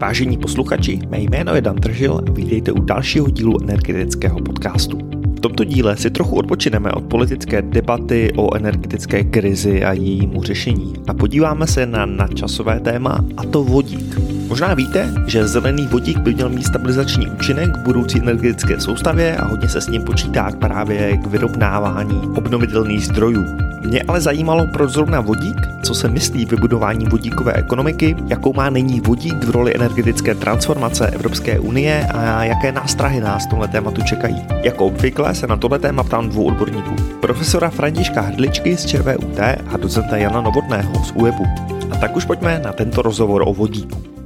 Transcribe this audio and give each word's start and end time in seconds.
Vážení 0.00 0.38
posluchači, 0.38 0.98
mé 1.08 1.20
jméno 1.20 1.54
je 1.54 1.60
Dan 1.60 1.76
Tržil 1.76 2.22
a 2.26 2.30
vítejte 2.30 2.72
u 2.72 2.80
dalšího 2.80 3.30
dílu 3.30 3.62
energetického 3.62 4.40
podcastu. 4.40 4.98
V 5.36 5.40
tomto 5.40 5.64
díle 5.64 5.96
si 5.96 6.10
trochu 6.10 6.36
odpočineme 6.36 6.92
od 6.92 7.04
politické 7.04 7.62
debaty 7.62 8.32
o 8.36 8.56
energetické 8.56 9.24
krizi 9.24 9.84
a 9.84 9.92
jejímu 9.92 10.42
řešení 10.42 10.92
a 11.08 11.14
podíváme 11.14 11.66
se 11.66 11.86
na 11.86 12.06
nadčasové 12.06 12.80
téma 12.80 13.24
a 13.36 13.44
to 13.44 13.64
vodík. 13.64 14.27
Možná 14.48 14.74
víte, 14.74 15.12
že 15.26 15.48
zelený 15.48 15.86
vodík 15.86 16.18
by 16.18 16.34
měl 16.34 16.48
mít 16.48 16.66
stabilizační 16.66 17.30
účinek 17.30 17.76
v 17.76 17.80
budoucí 17.80 18.18
energetické 18.18 18.80
soustavě 18.80 19.36
a 19.36 19.44
hodně 19.44 19.68
se 19.68 19.80
s 19.80 19.88
ním 19.88 20.02
počítá 20.02 20.50
právě 20.58 21.16
k 21.16 21.26
vyrovnávání 21.26 22.20
obnovitelných 22.36 23.04
zdrojů. 23.04 23.44
Mě 23.80 24.02
ale 24.08 24.20
zajímalo, 24.20 24.66
proč 24.72 24.90
zrovna 24.90 25.20
vodík, 25.20 25.56
co 25.82 25.94
se 25.94 26.08
myslí 26.08 26.44
vybudování 26.44 27.06
vodíkové 27.06 27.52
ekonomiky, 27.52 28.16
jakou 28.26 28.52
má 28.52 28.70
nyní 28.70 29.00
vodík 29.00 29.44
v 29.44 29.50
roli 29.50 29.74
energetické 29.74 30.34
transformace 30.34 31.06
Evropské 31.06 31.58
unie 31.58 32.06
a 32.14 32.44
jaké 32.44 32.72
nástrahy 32.72 33.20
nás 33.20 33.46
tohle 33.46 33.68
tématu 33.68 34.02
čekají. 34.02 34.46
Jako 34.62 34.86
obvykle 34.86 35.34
se 35.34 35.46
na 35.46 35.56
tohle 35.56 35.78
téma 35.78 36.02
ptám 36.02 36.28
dvou 36.28 36.44
odborníků. 36.44 36.96
Profesora 37.20 37.70
Františka 37.70 38.20
Hrdličky 38.20 38.76
z 38.76 38.86
ČVUT 38.86 39.40
a 39.72 39.76
docenta 39.76 40.16
Jana 40.16 40.40
Novotného 40.40 41.04
z 41.04 41.12
UEBu. 41.14 41.44
A 41.90 41.96
tak 41.96 42.16
už 42.16 42.24
pojďme 42.24 42.60
na 42.64 42.72
tento 42.72 43.02
rozhovor 43.02 43.42
o 43.46 43.54
vodíku. 43.54 44.17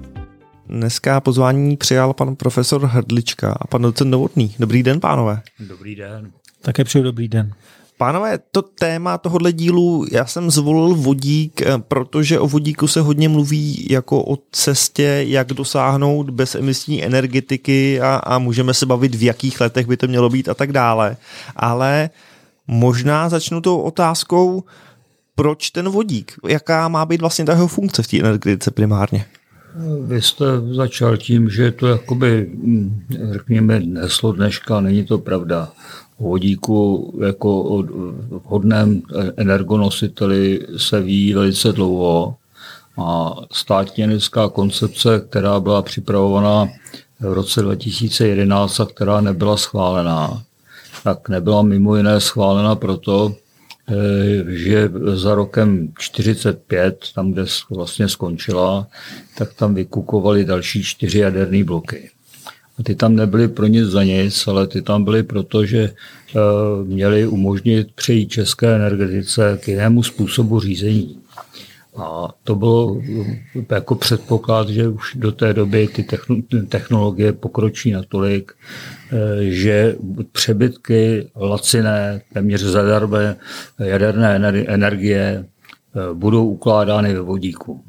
Dneska 0.72 1.20
pozvání 1.20 1.76
přijal 1.76 2.12
pan 2.12 2.36
profesor 2.36 2.86
Hrdlička 2.86 3.52
a 3.60 3.66
pan 3.66 3.82
docent 3.82 4.10
Novotný. 4.10 4.54
Dobrý 4.58 4.82
den, 4.82 5.00
pánové. 5.00 5.42
Dobrý 5.60 5.96
den. 5.96 6.30
Také 6.62 6.84
přeju 6.84 7.04
dobrý 7.04 7.28
den. 7.28 7.52
Pánové, 7.98 8.38
to 8.52 8.62
téma 8.62 9.18
tohohle 9.18 9.52
dílu, 9.52 10.06
já 10.12 10.26
jsem 10.26 10.50
zvolil 10.50 10.94
vodík, 10.94 11.62
eh, 11.62 11.78
protože 11.78 12.40
o 12.40 12.48
vodíku 12.48 12.88
se 12.88 13.00
hodně 13.00 13.28
mluví 13.28 13.86
jako 13.90 14.24
o 14.24 14.38
cestě, 14.52 15.24
jak 15.26 15.48
dosáhnout 15.48 16.30
bezemisní 16.30 17.04
energetiky 17.04 18.00
a, 18.00 18.14
a 18.16 18.38
můžeme 18.38 18.74
se 18.74 18.86
bavit, 18.86 19.14
v 19.14 19.22
jakých 19.22 19.60
letech 19.60 19.86
by 19.86 19.96
to 19.96 20.06
mělo 20.06 20.30
být 20.30 20.48
a 20.48 20.54
tak 20.54 20.72
dále. 20.72 21.16
Ale 21.56 22.10
možná 22.66 23.28
začnu 23.28 23.60
tou 23.60 23.80
otázkou, 23.80 24.64
proč 25.34 25.70
ten 25.70 25.88
vodík? 25.88 26.32
Jaká 26.48 26.88
má 26.88 27.06
být 27.06 27.20
vlastně 27.20 27.44
ta 27.44 27.52
jeho 27.52 27.66
funkce 27.66 28.02
v 28.02 28.08
té 28.08 28.18
energetice 28.18 28.70
primárně? 28.70 29.26
Vy 30.06 30.22
jste 30.22 30.44
začal 30.72 31.16
tím, 31.16 31.50
že 31.50 31.62
je 31.62 31.72
to 31.72 31.86
jakoby, 31.86 32.50
hm, 32.54 33.02
řekněme, 33.32 33.80
neslo 33.80 34.32
dneška, 34.32 34.80
není 34.80 35.04
to 35.04 35.18
pravda. 35.18 35.72
Vodíku 36.18 37.12
jako 37.24 37.62
o 37.62 37.84
hodném 38.44 39.02
energonositeli 39.36 40.66
se 40.76 41.00
ví 41.00 41.34
velice 41.34 41.72
dlouho 41.72 42.36
a 42.98 43.36
státní 43.52 44.04
energetická 44.04 44.48
koncepce, 44.48 45.22
která 45.28 45.60
byla 45.60 45.82
připravovaná 45.82 46.68
v 47.20 47.32
roce 47.32 47.62
2011 47.62 48.80
a 48.80 48.86
která 48.86 49.20
nebyla 49.20 49.56
schválená, 49.56 50.42
tak 51.04 51.28
nebyla 51.28 51.62
mimo 51.62 51.96
jiné 51.96 52.20
schválena 52.20 52.74
proto, 52.74 53.34
že 54.48 54.90
za 55.14 55.34
rokem 55.34 55.92
45, 55.98 57.04
tam, 57.14 57.32
kde 57.32 57.44
vlastně 57.70 58.08
skončila, 58.08 58.86
tak 59.38 59.54
tam 59.54 59.74
vykukovali 59.74 60.44
další 60.44 60.82
čtyři 60.82 61.18
jaderné 61.18 61.64
bloky. 61.64 62.10
A 62.78 62.82
ty 62.82 62.94
tam 62.94 63.16
nebyly 63.16 63.48
pro 63.48 63.66
nic 63.66 63.86
za 63.86 64.04
nic, 64.04 64.46
ale 64.46 64.66
ty 64.66 64.82
tam 64.82 65.04
byly 65.04 65.22
proto, 65.22 65.66
že 65.66 65.82
eh, 65.82 66.38
měli 66.84 67.26
umožnit 67.26 67.92
přejít 67.94 68.28
české 68.28 68.74
energetice 68.74 69.58
k 69.62 69.68
jinému 69.68 70.02
způsobu 70.02 70.60
řízení. 70.60 71.21
A 71.96 72.28
to 72.44 72.54
bylo 72.54 73.00
eh, 73.58 73.74
jako 73.74 73.94
předpoklad, 73.94 74.68
že 74.68 74.88
už 74.88 75.14
do 75.14 75.32
té 75.32 75.54
doby 75.54 75.88
ty 75.88 76.06
technologie 76.68 77.32
pokročí 77.32 77.92
natolik, 77.92 78.52
eh, 79.12 79.16
že 79.40 79.96
přebytky 80.32 81.30
laciné, 81.36 82.22
téměř 82.32 82.62
zadarbe 82.62 83.36
jaderné 83.78 84.36
energie 84.66 85.44
budou 86.12 86.48
ukládány 86.48 87.14
ve 87.14 87.20
vodíku. 87.20 87.84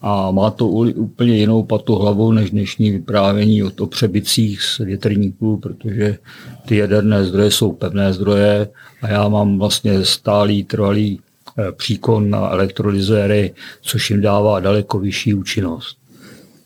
A 0.00 0.30
má 0.30 0.50
to 0.50 0.68
úplně 0.68 1.36
jinou 1.36 1.62
patu 1.62 1.94
hlavou 1.94 2.32
než 2.32 2.50
dnešní 2.50 2.90
vyprávění 2.90 3.62
o, 3.62 3.70
o 3.80 3.86
přebycích 3.86 4.62
z 4.62 4.78
větrníků, 4.78 5.56
protože 5.56 6.18
ty 6.66 6.76
jaderné 6.76 7.24
zdroje 7.24 7.50
jsou 7.50 7.72
pevné 7.72 8.12
zdroje 8.12 8.68
a 9.02 9.08
já 9.08 9.28
mám 9.28 9.58
vlastně 9.58 10.04
stálý, 10.04 10.64
trvalý 10.64 11.20
eh, 11.20 11.25
příkon 11.72 12.30
na 12.30 12.50
elektrolyzéry, 12.50 13.54
což 13.82 14.10
jim 14.10 14.20
dává 14.20 14.60
daleko 14.60 14.98
vyšší 14.98 15.34
účinnost. 15.34 15.98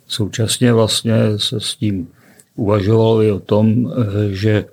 Současně 0.08 0.72
vlastně 0.72 1.14
se 1.36 1.60
s 1.60 1.76
tím 1.76 2.08
uvažovalo 2.56 3.22
i 3.22 3.32
o 3.32 3.40
tom, 3.40 3.92
eh, 3.92 4.34
že 4.34 4.64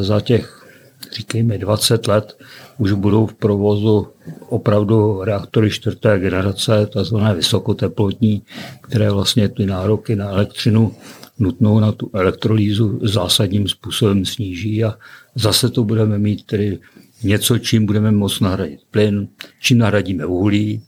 za 0.00 0.20
těch 0.20 0.66
říkejme 1.12 1.58
20 1.58 2.06
let, 2.06 2.38
už 2.78 2.92
budou 2.92 3.26
v 3.26 3.34
provozu 3.34 4.06
opravdu 4.48 5.24
reaktory 5.24 5.70
čtvrté 5.70 6.18
generace, 6.18 6.86
takzvané 6.86 7.34
vysokoteplotní, 7.34 8.42
které 8.80 9.10
vlastně 9.10 9.48
ty 9.48 9.66
nároky 9.66 10.16
na 10.16 10.28
elektřinu 10.28 10.94
nutnou 11.38 11.80
na 11.80 11.92
tu 11.92 12.10
elektrolýzu 12.12 13.00
zásadním 13.02 13.68
způsobem 13.68 14.24
sníží 14.24 14.84
a 14.84 14.94
zase 15.34 15.68
to 15.70 15.84
budeme 15.84 16.18
mít 16.18 16.46
tedy 16.46 16.78
něco, 17.22 17.58
čím 17.58 17.86
budeme 17.86 18.10
moct 18.10 18.40
nahradit 18.40 18.80
plyn, 18.90 19.28
čím 19.60 19.78
nahradíme 19.78 20.26
uhlí 20.26 20.82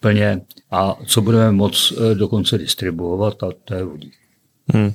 plně 0.00 0.40
a 0.70 0.96
co 1.06 1.20
budeme 1.22 1.52
moct 1.52 1.92
eh, 1.92 2.14
dokonce 2.14 2.58
distribuovat 2.58 3.42
a 3.42 3.48
to 3.64 3.74
je 3.74 3.84
vodík. 3.84 4.14
Hmm. 4.74 4.92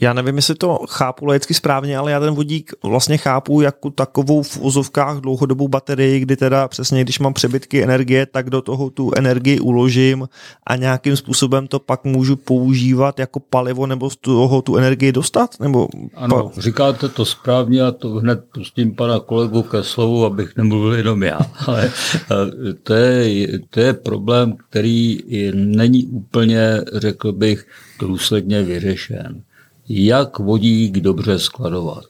Já 0.00 0.12
nevím, 0.12 0.36
jestli 0.36 0.54
to 0.54 0.78
chápu 0.88 1.26
laicky 1.26 1.54
správně, 1.54 1.96
ale 1.96 2.12
já 2.12 2.20
ten 2.20 2.34
vodík 2.34 2.72
vlastně 2.84 3.16
chápu 3.16 3.60
jako 3.60 3.90
takovou 3.90 4.42
v 4.42 4.60
úzovkách 4.60 5.18
dlouhodobou 5.18 5.68
baterii, 5.68 6.20
kdy 6.20 6.36
teda 6.36 6.68
přesně, 6.68 7.04
když 7.04 7.18
mám 7.18 7.34
přebytky 7.34 7.82
energie, 7.82 8.26
tak 8.26 8.50
do 8.50 8.62
toho 8.62 8.90
tu 8.90 9.10
energii 9.16 9.60
uložím 9.60 10.28
a 10.66 10.76
nějakým 10.76 11.16
způsobem 11.16 11.66
to 11.66 11.78
pak 11.78 12.04
můžu 12.04 12.36
používat 12.36 13.18
jako 13.18 13.40
palivo 13.40 13.86
nebo 13.86 14.10
z 14.10 14.16
toho 14.16 14.62
tu 14.62 14.76
energii 14.76 15.12
dostat? 15.12 15.60
Nebo 15.60 15.88
ano, 16.14 16.50
pa... 16.54 16.60
říkáte 16.60 17.08
to 17.08 17.24
správně 17.24 17.82
a 17.82 17.90
to 17.92 18.08
hned 18.08 18.44
pustím 18.54 18.94
pana 18.94 19.20
kolegu 19.20 19.62
ke 19.62 19.82
slovu, 19.82 20.24
abych 20.24 20.56
nemluvil 20.56 20.94
jenom 20.94 21.22
já. 21.22 21.38
Ale 21.66 21.90
eh, 21.90 22.72
to 22.82 22.94
je, 22.94 23.58
to 23.58 23.80
je 23.80 23.92
problém, 23.92 24.56
který 24.68 25.18
není 25.54 26.06
úplně, 26.06 26.80
řekl 26.92 27.32
bych, 27.32 27.66
důsledně 27.98 28.62
vyřešen 28.62 29.42
jak 29.88 30.38
vodík 30.38 31.00
dobře 31.00 31.38
skladovat. 31.38 32.04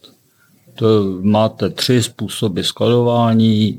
To 0.75 1.19
máte 1.21 1.71
tři 1.71 2.03
způsoby 2.03 2.61
skladování, 2.61 3.79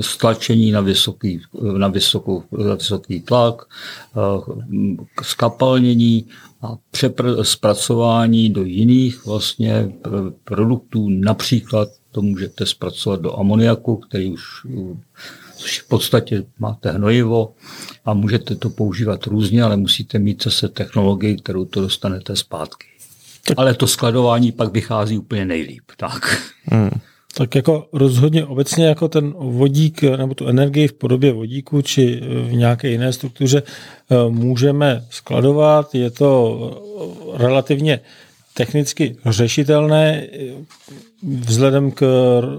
stlačení 0.00 0.70
na 0.70 0.80
vysoký, 0.80 1.40
na, 1.78 1.88
vysokou, 1.88 2.42
na 2.66 2.74
vysoký 2.74 3.20
tlak, 3.20 3.62
skapalnění 5.22 6.26
a 6.62 6.76
zpracování 7.42 8.50
do 8.50 8.64
jiných 8.64 9.26
vlastně 9.26 9.92
produktů. 10.44 11.08
Například 11.08 11.88
to 12.12 12.22
můžete 12.22 12.66
zpracovat 12.66 13.20
do 13.20 13.38
amoniaku, 13.38 13.96
který 13.96 14.32
už 14.32 14.42
což 15.56 15.80
v 15.80 15.88
podstatě 15.88 16.44
máte 16.58 16.90
hnojivo 16.90 17.54
a 18.04 18.14
můžete 18.14 18.54
to 18.54 18.70
používat 18.70 19.26
různě, 19.26 19.62
ale 19.62 19.76
musíte 19.76 20.18
mít 20.18 20.42
zase 20.42 20.68
technologii, 20.68 21.36
kterou 21.36 21.64
to 21.64 21.80
dostanete 21.80 22.36
zpátky. 22.36 22.91
Ale 23.56 23.74
to 23.74 23.86
skladování 23.86 24.52
pak 24.52 24.72
vychází 24.72 25.18
úplně 25.18 25.44
nejlíp. 25.44 25.82
Tak. 25.96 26.42
Hmm. 26.64 26.90
Tak 27.34 27.54
jako 27.54 27.88
rozhodně 27.92 28.44
obecně 28.44 28.86
jako 28.86 29.08
ten 29.08 29.34
vodík 29.38 30.02
nebo 30.02 30.34
tu 30.34 30.46
energii 30.46 30.88
v 30.88 30.92
podobě 30.92 31.32
vodíku 31.32 31.82
či 31.82 32.20
v 32.48 32.52
nějaké 32.52 32.88
jiné 32.88 33.12
struktuře 33.12 33.62
eh, 33.62 34.30
můžeme 34.30 35.04
skladovat. 35.10 35.94
Je 35.94 36.10
to 36.10 37.34
relativně 37.34 38.00
technicky 38.54 39.16
řešitelné 39.26 40.26
vzhledem 41.22 41.90
k 41.90 42.02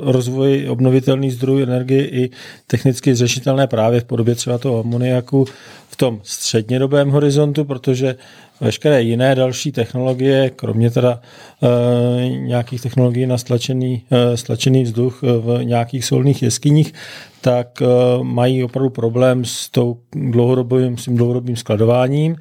rozvoji 0.01 0.69
obnovitelných 0.69 1.33
zdrojů 1.33 1.63
energie 1.63 2.07
i 2.07 2.29
technicky 2.67 3.15
řešitelné 3.15 3.67
právě 3.67 3.99
v 3.99 4.03
podobě 4.03 4.35
třeba 4.35 4.57
toho 4.57 4.79
amoniaku 4.79 5.45
v 5.89 5.95
tom 5.95 6.19
střednědobém 6.23 7.09
horizontu, 7.09 7.65
protože 7.65 8.15
veškeré 8.61 9.01
jiné 9.01 9.35
další 9.35 9.71
technologie, 9.71 10.49
kromě 10.49 10.91
teda 10.91 11.19
e, 11.63 12.29
nějakých 12.29 12.81
technologií 12.81 13.25
na 13.25 13.37
stlačený, 13.37 14.03
e, 14.11 14.37
stlačený 14.37 14.83
vzduch 14.83 15.21
v 15.21 15.59
nějakých 15.63 16.05
solných 16.05 16.43
jeskyních, 16.43 16.93
tak 17.41 17.81
e, 17.81 17.85
mají 18.23 18.63
opravdu 18.63 18.89
problém 18.89 19.45
s, 19.45 19.69
tou 19.69 19.97
dlouhodobým, 20.15 20.97
s 20.97 21.03
tím 21.05 21.17
dlouhodobým 21.17 21.55
skladováním, 21.55 22.35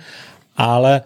ale 0.57 1.01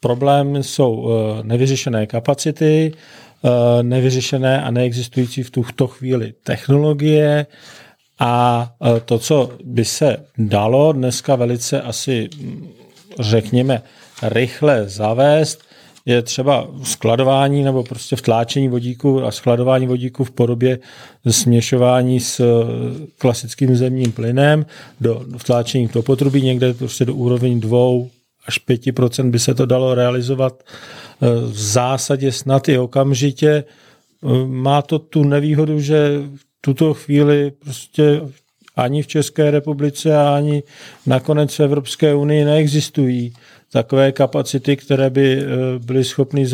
problém 0.00 0.62
jsou 0.62 1.08
e, 1.08 1.42
nevyřešené 1.42 2.06
kapacity, 2.06 2.92
e, 2.92 3.82
nevyřešené 3.82 4.62
a 4.62 4.70
neexistující 4.70 5.42
v 5.42 5.50
tuto 5.50 5.86
chvíli 5.86 6.34
technologie, 6.44 7.46
a 8.18 8.72
to, 9.04 9.18
co 9.18 9.50
by 9.64 9.84
se 9.84 10.16
dalo 10.38 10.92
dneska 10.92 11.36
velice 11.36 11.82
asi 11.82 12.28
řekněme, 13.20 13.82
rychle 14.22 14.88
zavést, 14.88 15.60
je 16.06 16.22
třeba 16.22 16.68
skladování 16.82 17.62
nebo 17.62 17.82
prostě 17.82 18.16
vtláčení 18.16 18.68
vodíku 18.68 19.24
a 19.24 19.30
skladování 19.30 19.86
vodíku 19.86 20.24
v 20.24 20.30
podobě 20.30 20.78
směšování 21.28 22.20
s 22.20 22.64
klasickým 23.18 23.76
zemním 23.76 24.12
plynem 24.12 24.66
do 25.00 25.24
vtláčení 25.36 25.88
do 25.94 26.02
potrubí 26.02 26.42
někde 26.42 26.74
prostě 26.74 27.04
do 27.04 27.14
úroveň 27.14 27.60
dvou 27.60 28.10
až 28.46 28.60
5% 28.68 29.30
by 29.30 29.38
se 29.38 29.54
to 29.54 29.66
dalo 29.66 29.94
realizovat 29.94 30.62
v 31.20 31.58
zásadě 31.58 32.32
snad 32.32 32.68
i 32.68 32.78
okamžitě. 32.78 33.64
Má 34.46 34.82
to 34.82 34.98
tu 34.98 35.24
nevýhodu, 35.24 35.80
že 35.80 36.18
v 36.36 36.44
tuto 36.60 36.94
chvíli 36.94 37.50
prostě 37.50 38.20
ani 38.76 39.02
v 39.02 39.06
České 39.06 39.50
republice, 39.50 40.16
ani 40.18 40.62
nakonec 41.06 41.58
v 41.58 41.60
Evropské 41.60 42.14
unii 42.14 42.44
neexistují 42.44 43.32
takové 43.72 44.12
kapacity, 44.12 44.76
které 44.76 45.10
by 45.10 45.38
eh, 45.38 45.44
byly 45.78 46.04
schopny 46.04 46.46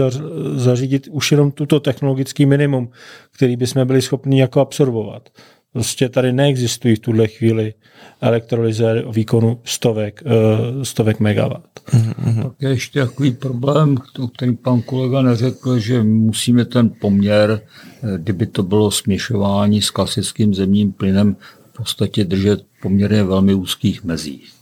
zařídit 0.55 1.09
už 1.11 1.33
jenom 1.33 1.51
tuto 1.51 1.81
technologický 1.81 2.47
minimum, 2.47 2.91
který 3.33 3.57
by 3.57 3.67
jsme 3.67 3.85
byli 3.85 4.03
schopni 4.03 4.41
jako 4.41 4.61
absorbovat. 4.61 5.29
Prostě 5.73 6.09
tady 6.09 6.33
neexistují 6.33 6.97
v 6.97 6.99
tuhle 6.99 7.29
chvíli 7.29 7.75
elektrolyzéry 8.21 9.05
o 9.05 9.13
výkonu 9.13 9.61
stovek, 9.65 10.23
eh, 10.27 10.85
stovek 10.85 11.21
megawatt. 11.21 11.81
Mm-hmm. 11.91 12.43
Tak 12.43 12.53
je 12.61 12.69
ještě 12.69 13.01
takový 13.01 13.33
problém, 13.33 13.97
který 14.37 14.57
pan 14.57 14.83
kolega 14.83 15.23
neřekl, 15.23 15.79
že 15.79 16.03
musíme 16.03 16.65
ten 16.65 16.91
poměr, 17.01 17.61
eh, 17.61 18.19
kdyby 18.19 18.47
to 18.47 18.63
bylo 18.63 18.91
směšování 18.91 19.83
s 19.83 19.91
klasickým 19.91 20.55
zemním 20.55 20.93
plynem, 20.93 21.37
v 21.73 21.77
podstatě 21.77 22.25
držet 22.25 22.65
poměrně 22.83 23.25
velmi 23.25 23.55
úzkých 23.55 24.05
mezích. 24.05 24.53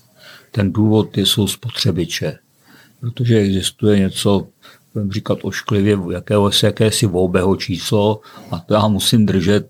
Ten 0.51 0.73
důvod 0.73 1.19
jsou 1.19 1.47
spotřebiče, 1.47 2.39
protože 3.01 3.39
existuje 3.39 3.99
něco, 3.99 4.47
budeme 4.93 5.13
říkat 5.13 5.39
ošklivě, 5.43 5.99
jakéhosi, 6.13 6.67
jakési 6.67 7.07
volbého 7.07 7.57
číslo 7.57 8.21
a 8.51 8.59
to 8.59 8.75
já 8.75 8.89
musím 8.89 9.27
držet, 9.27 9.69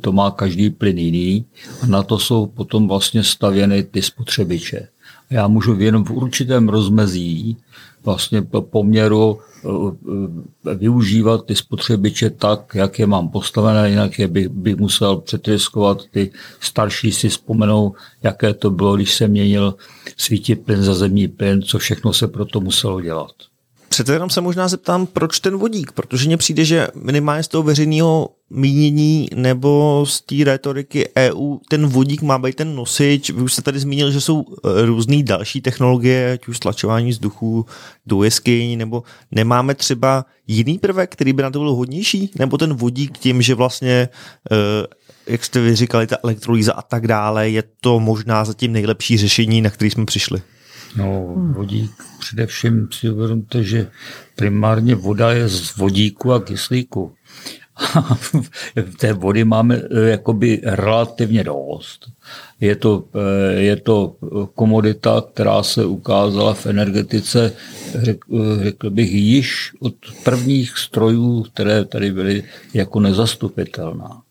to 0.00 0.12
má 0.12 0.30
každý 0.30 0.70
plyn 0.70 0.98
jiný 0.98 1.44
a 1.82 1.86
na 1.86 2.02
to 2.02 2.18
jsou 2.18 2.46
potom 2.46 2.88
vlastně 2.88 3.24
stavěny 3.24 3.82
ty 3.82 4.02
spotřebiče. 4.02 4.88
A 5.30 5.34
já 5.34 5.48
můžu 5.48 5.80
jenom 5.80 6.04
v 6.04 6.10
určitém 6.10 6.68
rozmezí 6.68 7.56
vlastně 8.04 8.42
poměru 8.42 9.38
eh, 9.38 9.68
eh, 10.70 10.74
využívat 10.74 11.46
ty 11.46 11.56
spotřebiče 11.56 12.30
tak, 12.30 12.74
jak 12.74 12.98
je 12.98 13.06
mám 13.06 13.28
postavené, 13.28 13.90
jinak 13.90 14.18
je 14.18 14.28
bych, 14.28 14.48
bych 14.48 14.76
musel 14.76 15.16
přetriskovat. 15.16 16.02
Ty 16.10 16.30
starší 16.60 17.12
si 17.12 17.28
vzpomenou, 17.28 17.94
jaké 18.22 18.54
to 18.54 18.70
bylo, 18.70 18.96
když 18.96 19.14
se 19.14 19.28
měnil 19.28 19.74
svítit 20.16 20.56
plyn 20.56 20.82
za 20.82 20.94
zemní 20.94 21.28
plyn, 21.28 21.62
co 21.62 21.78
všechno 21.78 22.12
se 22.12 22.28
proto 22.28 22.60
muselo 22.60 23.00
dělat. 23.00 23.51
Přece 23.92 24.12
jenom 24.12 24.30
se 24.30 24.40
možná 24.40 24.68
zeptám, 24.68 25.06
proč 25.06 25.40
ten 25.40 25.56
vodík, 25.56 25.92
protože 25.92 26.26
mně 26.26 26.36
přijde, 26.36 26.64
že 26.64 26.88
minimálně 26.94 27.42
z 27.42 27.48
toho 27.48 27.62
veřejného 27.62 28.28
mínění 28.50 29.28
nebo 29.34 30.04
z 30.08 30.20
té 30.20 30.34
retoriky 30.44 31.08
EU 31.16 31.56
ten 31.68 31.86
vodík 31.86 32.22
má 32.22 32.38
být 32.38 32.56
ten 32.56 32.76
nosič. 32.76 33.30
Vy 33.30 33.42
už 33.42 33.52
jste 33.52 33.62
tady 33.62 33.78
zmínil, 33.78 34.10
že 34.10 34.20
jsou 34.20 34.44
e, 34.44 34.86
různé 34.86 35.22
další 35.22 35.60
technologie, 35.60 36.32
ať 36.32 36.48
už 36.48 36.56
stlačování 36.56 37.10
vzduchu 37.10 37.66
do 38.06 38.22
jeskyní, 38.22 38.76
nebo 38.76 39.02
nemáme 39.30 39.74
třeba 39.74 40.24
jiný 40.46 40.78
prvek, 40.78 41.12
který 41.12 41.32
by 41.32 41.42
na 41.42 41.50
to 41.50 41.58
byl 41.58 41.74
hodnější, 41.74 42.30
nebo 42.38 42.58
ten 42.58 42.74
vodík 42.74 43.18
tím, 43.18 43.42
že 43.42 43.54
vlastně 43.54 43.92
e, 43.92 44.08
jak 45.26 45.44
jste 45.44 45.60
vy 45.60 45.76
říkali, 45.76 46.06
ta 46.06 46.16
elektrolýza 46.24 46.72
a 46.72 46.82
tak 46.82 47.06
dále, 47.06 47.50
je 47.50 47.62
to 47.80 48.00
možná 48.00 48.44
zatím 48.44 48.72
nejlepší 48.72 49.18
řešení, 49.18 49.62
na 49.62 49.70
který 49.70 49.90
jsme 49.90 50.04
přišli. 50.04 50.42
No, 50.96 51.34
vodík 51.36 51.90
především 52.18 52.88
si 52.92 53.10
uvědomte, 53.10 53.64
že 53.64 53.90
primárně 54.36 54.94
voda 54.94 55.32
je 55.32 55.48
z 55.48 55.76
vodíku 55.76 56.32
a 56.32 56.40
kyslíku. 56.40 57.12
té 58.98 59.12
vody 59.12 59.44
máme 59.44 59.76
eh, 59.76 60.10
jakoby 60.10 60.60
relativně 60.64 61.44
dost. 61.44 62.10
Je 62.60 62.76
to, 62.76 63.04
eh, 63.14 63.60
je 63.60 63.76
to 63.76 64.16
komodita, 64.54 65.24
která 65.32 65.62
se 65.62 65.84
ukázala 65.84 66.54
v 66.54 66.66
energetice, 66.66 67.52
řekl 68.62 68.90
bych, 68.90 69.12
již 69.12 69.72
od 69.80 69.94
prvních 70.24 70.78
strojů, 70.78 71.42
které 71.42 71.84
tady 71.84 72.12
byly 72.12 72.44
jako 72.74 73.00
nezastupitelná. 73.00 74.22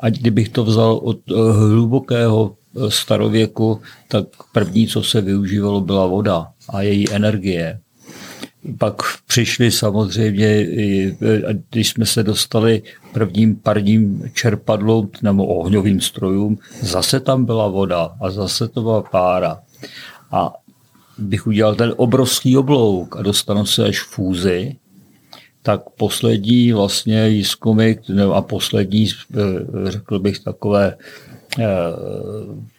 Ať 0.00 0.18
kdybych 0.18 0.48
to 0.48 0.64
vzal 0.64 1.00
od 1.02 1.18
hlubokého 1.52 2.56
starověku, 2.88 3.80
tak 4.08 4.24
první, 4.52 4.88
co 4.88 5.02
se 5.02 5.20
využívalo, 5.20 5.80
byla 5.80 6.06
voda 6.06 6.48
a 6.68 6.82
její 6.82 7.12
energie. 7.12 7.80
Pak 8.78 8.94
přišli 9.26 9.70
samozřejmě, 9.70 10.66
když 11.70 11.88
jsme 11.88 12.06
se 12.06 12.22
dostali 12.22 12.82
prvním 13.12 13.56
parním 13.56 14.30
čerpadlům 14.34 15.10
nebo 15.22 15.46
ohňovým 15.46 16.00
strojům, 16.00 16.58
zase 16.80 17.20
tam 17.20 17.44
byla 17.44 17.68
voda 17.68 18.16
a 18.20 18.30
zase 18.30 18.68
to 18.68 18.82
byla 18.82 19.02
pára. 19.02 19.60
A 20.30 20.52
bych 21.18 21.46
udělal 21.46 21.74
ten 21.74 21.94
obrovský 21.96 22.56
oblouk 22.56 23.16
a 23.16 23.22
dostanu 23.22 23.66
se 23.66 23.84
až 23.84 24.00
fúzi, 24.00 24.76
tak 25.62 25.80
poslední 25.96 26.72
vlastně 26.72 27.28
výzkumy 27.28 27.96
a 28.34 28.40
poslední, 28.42 29.08
eh, 29.08 29.90
řekl 29.90 30.18
bych, 30.18 30.38
takové 30.38 30.96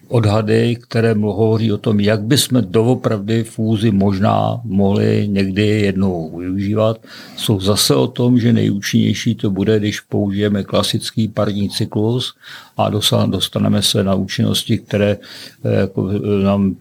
odhady, 0.08 0.76
které 0.76 1.14
hovoří 1.14 1.72
o 1.72 1.78
tom, 1.78 2.00
jak 2.00 2.22
bychom 2.22 2.62
doopravdy 2.64 3.44
fúzi 3.44 3.90
možná 3.90 4.60
mohli 4.64 5.28
někdy 5.28 5.66
jednou 5.66 6.38
využívat, 6.38 7.06
jsou 7.36 7.60
zase 7.60 7.94
o 7.94 8.06
tom, 8.06 8.38
že 8.38 8.52
nejúčinnější 8.52 9.34
to 9.34 9.50
bude, 9.50 9.78
když 9.78 10.00
použijeme 10.00 10.64
klasický 10.64 11.28
parní 11.28 11.70
cyklus 11.70 12.34
a 12.76 12.90
dostaneme 13.26 13.82
se 13.82 14.04
na 14.04 14.14
účinnosti, 14.14 14.78
které 14.78 15.16
eh, 15.64 15.74
jako 15.74 16.10
eh, 16.10 16.44
nám 16.44 16.76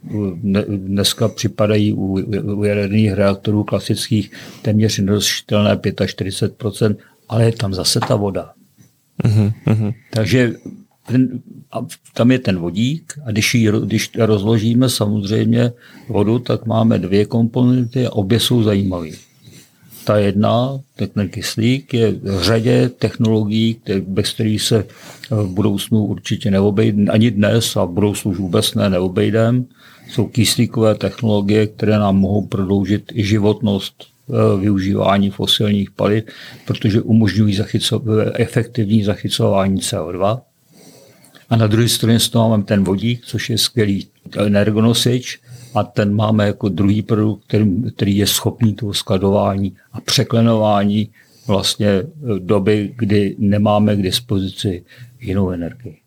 eh, 0.55 0.61
dneska 0.67 1.27
připadají 1.27 1.93
u, 1.93 2.19
jaderných 2.63 3.13
reaktorů 3.13 3.63
klasických 3.63 4.31
téměř 4.61 4.99
nedosažitelné 4.99 5.75
45%, 5.75 6.95
ale 7.29 7.45
je 7.45 7.51
tam 7.51 7.73
zase 7.73 7.99
ta 7.99 8.15
voda. 8.15 8.51
Uh-huh, 9.23 9.93
Takže 10.09 10.53
ten, 11.07 11.41
a 11.71 11.85
tam 12.13 12.31
je 12.31 12.39
ten 12.39 12.59
vodík 12.59 13.13
a 13.25 13.31
když, 13.31 13.55
ji, 13.55 13.71
když 13.85 14.11
rozložíme 14.17 14.89
samozřejmě 14.89 15.71
vodu, 16.09 16.39
tak 16.39 16.65
máme 16.65 16.99
dvě 16.99 17.25
komponenty 17.25 18.07
a 18.07 18.11
obě 18.11 18.39
jsou 18.39 18.63
zajímavé. 18.63 19.09
Ta 20.05 20.17
jedna, 20.17 20.79
ten 20.95 21.29
kyslík, 21.29 21.93
je 21.93 22.11
v 22.11 22.41
řadě 22.41 22.89
technologií, 22.89 23.77
bez 23.99 24.33
kterých 24.33 24.61
se 24.61 24.85
v 25.29 25.47
budoucnu 25.47 26.05
určitě 26.05 26.51
neobejde, 26.51 27.11
ani 27.11 27.31
dnes 27.31 27.77
a 27.77 27.85
v 27.85 27.91
budoucnu 27.91 28.31
už 28.31 28.37
vůbec 28.37 28.73
ne, 28.73 28.89
neobejdem. 28.89 29.65
Jsou 30.09 30.27
kyslíkové 30.27 30.95
technologie, 30.95 31.67
které 31.67 31.97
nám 31.97 32.17
mohou 32.17 32.47
prodloužit 32.47 33.11
i 33.13 33.23
životnost 33.23 34.03
eh, 34.03 34.59
využívání 34.59 35.29
fosilních 35.29 35.91
paliv, 35.91 36.23
protože 36.65 37.01
umožňují 37.01 37.57
zachyco- 37.57 38.31
efektivní 38.35 39.03
zachycování 39.03 39.79
CO2 39.79 40.41
a 41.53 41.55
na 41.55 41.67
druhé 41.67 41.89
straně 41.89 42.19
z 42.19 42.29
toho 42.29 42.49
máme 42.49 42.63
ten 42.63 42.83
vodík, 42.83 43.25
což 43.25 43.49
je 43.49 43.57
skvělý 43.57 44.07
energonosič 44.37 45.39
a 45.75 45.83
ten 45.83 46.15
máme 46.15 46.47
jako 46.47 46.69
druhý 46.69 47.01
produkt, 47.01 47.43
který, 47.47 47.83
který 47.95 48.17
je 48.17 48.27
schopný 48.27 48.73
toho 48.73 48.93
skladování 48.93 49.75
a 49.91 50.01
překlenování 50.01 51.09
vlastně 51.47 52.03
doby, 52.39 52.93
kdy 52.97 53.35
nemáme 53.39 53.95
k 53.95 54.01
dispozici 54.01 54.85
jinou 55.19 55.49
energii. 55.49 55.97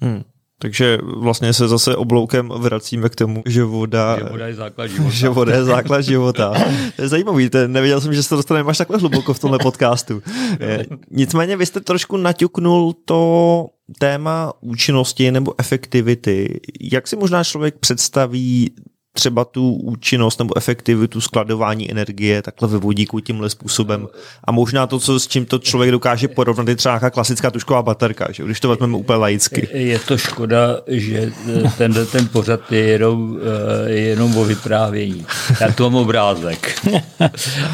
Hmm. 0.00 0.22
Takže 0.60 0.98
vlastně 1.02 1.52
se 1.52 1.68
zase 1.68 1.96
obloukem 1.96 2.48
vracíme 2.56 3.08
k 3.08 3.14
tomu, 3.14 3.42
že 3.46 3.64
voda, 3.64 4.18
že 4.18 4.24
voda 4.24 4.46
je 4.46 4.54
základ 4.54 4.86
života. 4.86 5.10
že 5.14 5.28
voda 5.28 5.54
je 5.54 5.64
základ 5.64 6.00
života. 6.00 6.52
To 6.96 7.02
je 7.02 7.08
zajímavý, 7.08 7.50
to 7.50 7.68
nevěděl 7.68 8.00
jsem, 8.00 8.14
že 8.14 8.22
se 8.22 8.34
dostaneme 8.34 8.70
až 8.70 8.78
takhle 8.78 8.98
hluboko 8.98 9.34
v 9.34 9.38
tomhle 9.38 9.58
podcastu. 9.58 10.22
Nicméně 11.10 11.56
vy 11.56 11.66
jste 11.66 11.80
trošku 11.80 12.16
naťuknul 12.16 12.94
to 13.04 13.66
téma 13.98 14.52
účinnosti 14.60 15.30
nebo 15.32 15.54
efektivity. 15.58 16.60
Jak 16.80 17.08
si 17.08 17.16
možná 17.16 17.44
člověk 17.44 17.78
představí 17.78 18.70
třeba 19.18 19.44
tu 19.44 19.72
účinnost 19.72 20.38
nebo 20.38 20.56
efektivitu 20.56 21.20
skladování 21.20 21.90
energie 21.90 22.42
takhle 22.42 22.68
ve 22.68 22.78
vodíku 22.78 23.20
tímhle 23.20 23.50
způsobem. 23.50 24.08
A 24.44 24.52
možná 24.52 24.86
to, 24.86 24.98
co, 24.98 25.20
s 25.20 25.28
čím 25.28 25.46
to 25.46 25.58
člověk 25.58 25.90
dokáže 25.90 26.28
porovnat, 26.28 26.68
je 26.68 26.76
třeba 26.76 26.94
nějaká 26.94 27.10
klasická 27.10 27.50
tušková 27.50 27.82
baterka, 27.82 28.32
že? 28.32 28.44
když 28.44 28.60
to 28.60 28.68
vezmeme 28.68 28.96
úplně 28.96 29.16
laicky. 29.16 29.68
Je 29.72 29.98
to 29.98 30.18
škoda, 30.18 30.80
že 30.86 31.32
tenhle 31.78 32.06
ten 32.06 32.28
pořad 32.28 32.72
je 32.72 32.80
jenom, 32.80 33.38
eh, 33.86 33.90
je 33.90 34.00
jenom 34.00 34.36
o 34.36 34.44
vyprávění. 34.44 35.26
Já 35.60 35.72
tu 35.72 35.82
mám 35.82 35.94
obrázek. 35.94 36.86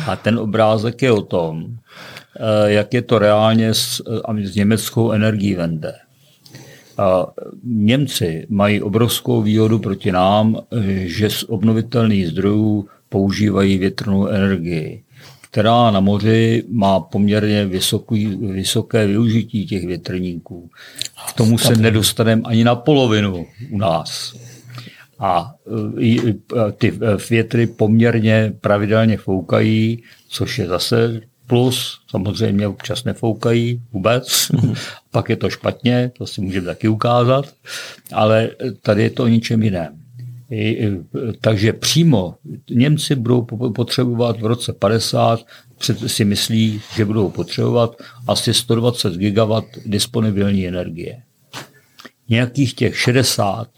A 0.06 0.16
ten 0.16 0.38
obrázek 0.38 1.02
je 1.02 1.12
o 1.12 1.22
tom, 1.22 1.64
eh, 1.66 2.72
jak 2.72 2.94
je 2.94 3.02
to 3.02 3.18
reálně 3.18 3.74
s, 3.74 4.02
s 4.44 4.54
německou 4.54 5.12
energií 5.12 5.54
vende. 5.54 6.03
A 6.98 7.26
Němci 7.64 8.46
mají 8.48 8.82
obrovskou 8.82 9.42
výhodu 9.42 9.78
proti 9.78 10.12
nám, 10.12 10.56
že 11.00 11.30
z 11.30 11.42
obnovitelných 11.42 12.28
zdrojů 12.28 12.88
používají 13.08 13.78
větrnou 13.78 14.26
energii, 14.26 15.02
která 15.50 15.90
na 15.90 16.00
moři 16.00 16.64
má 16.70 17.00
poměrně 17.00 17.66
vysoký, 17.66 18.26
vysoké 18.26 19.06
využití 19.06 19.66
těch 19.66 19.86
větrníků. 19.86 20.70
K 21.28 21.32
tomu 21.32 21.58
se 21.58 21.76
nedostaneme 21.76 22.42
ani 22.44 22.64
na 22.64 22.74
polovinu 22.74 23.46
u 23.70 23.78
nás. 23.78 24.36
A 25.18 25.54
ty 26.78 26.92
větry 27.30 27.66
poměrně 27.66 28.52
pravidelně 28.60 29.16
foukají, 29.16 30.02
což 30.28 30.58
je 30.58 30.66
zase 30.66 31.20
plus, 31.54 32.00
samozřejmě 32.10 32.68
občas 32.68 33.04
nefoukají 33.04 33.82
vůbec, 33.92 34.50
pak 35.10 35.28
je 35.28 35.36
to 35.36 35.50
špatně, 35.50 36.10
to 36.18 36.26
si 36.26 36.40
můžeme 36.40 36.66
taky 36.66 36.88
ukázat, 36.88 37.54
ale 38.12 38.50
tady 38.82 39.02
je 39.02 39.10
to 39.10 39.22
o 39.22 39.26
ničem 39.26 39.62
jiném. 39.62 40.00
Takže 41.40 41.72
přímo 41.72 42.34
Němci 42.70 43.14
budou 43.14 43.42
potřebovat 43.74 44.40
v 44.40 44.46
roce 44.46 44.72
50, 44.72 45.40
si 46.06 46.24
myslí, 46.24 46.80
že 46.96 47.04
budou 47.04 47.30
potřebovat 47.30 47.96
asi 48.28 48.54
120 48.54 49.14
gigawatt 49.14 49.66
disponibilní 49.86 50.68
energie. 50.68 51.22
Nějakých 52.28 52.74
těch 52.74 52.98
60 52.98 53.68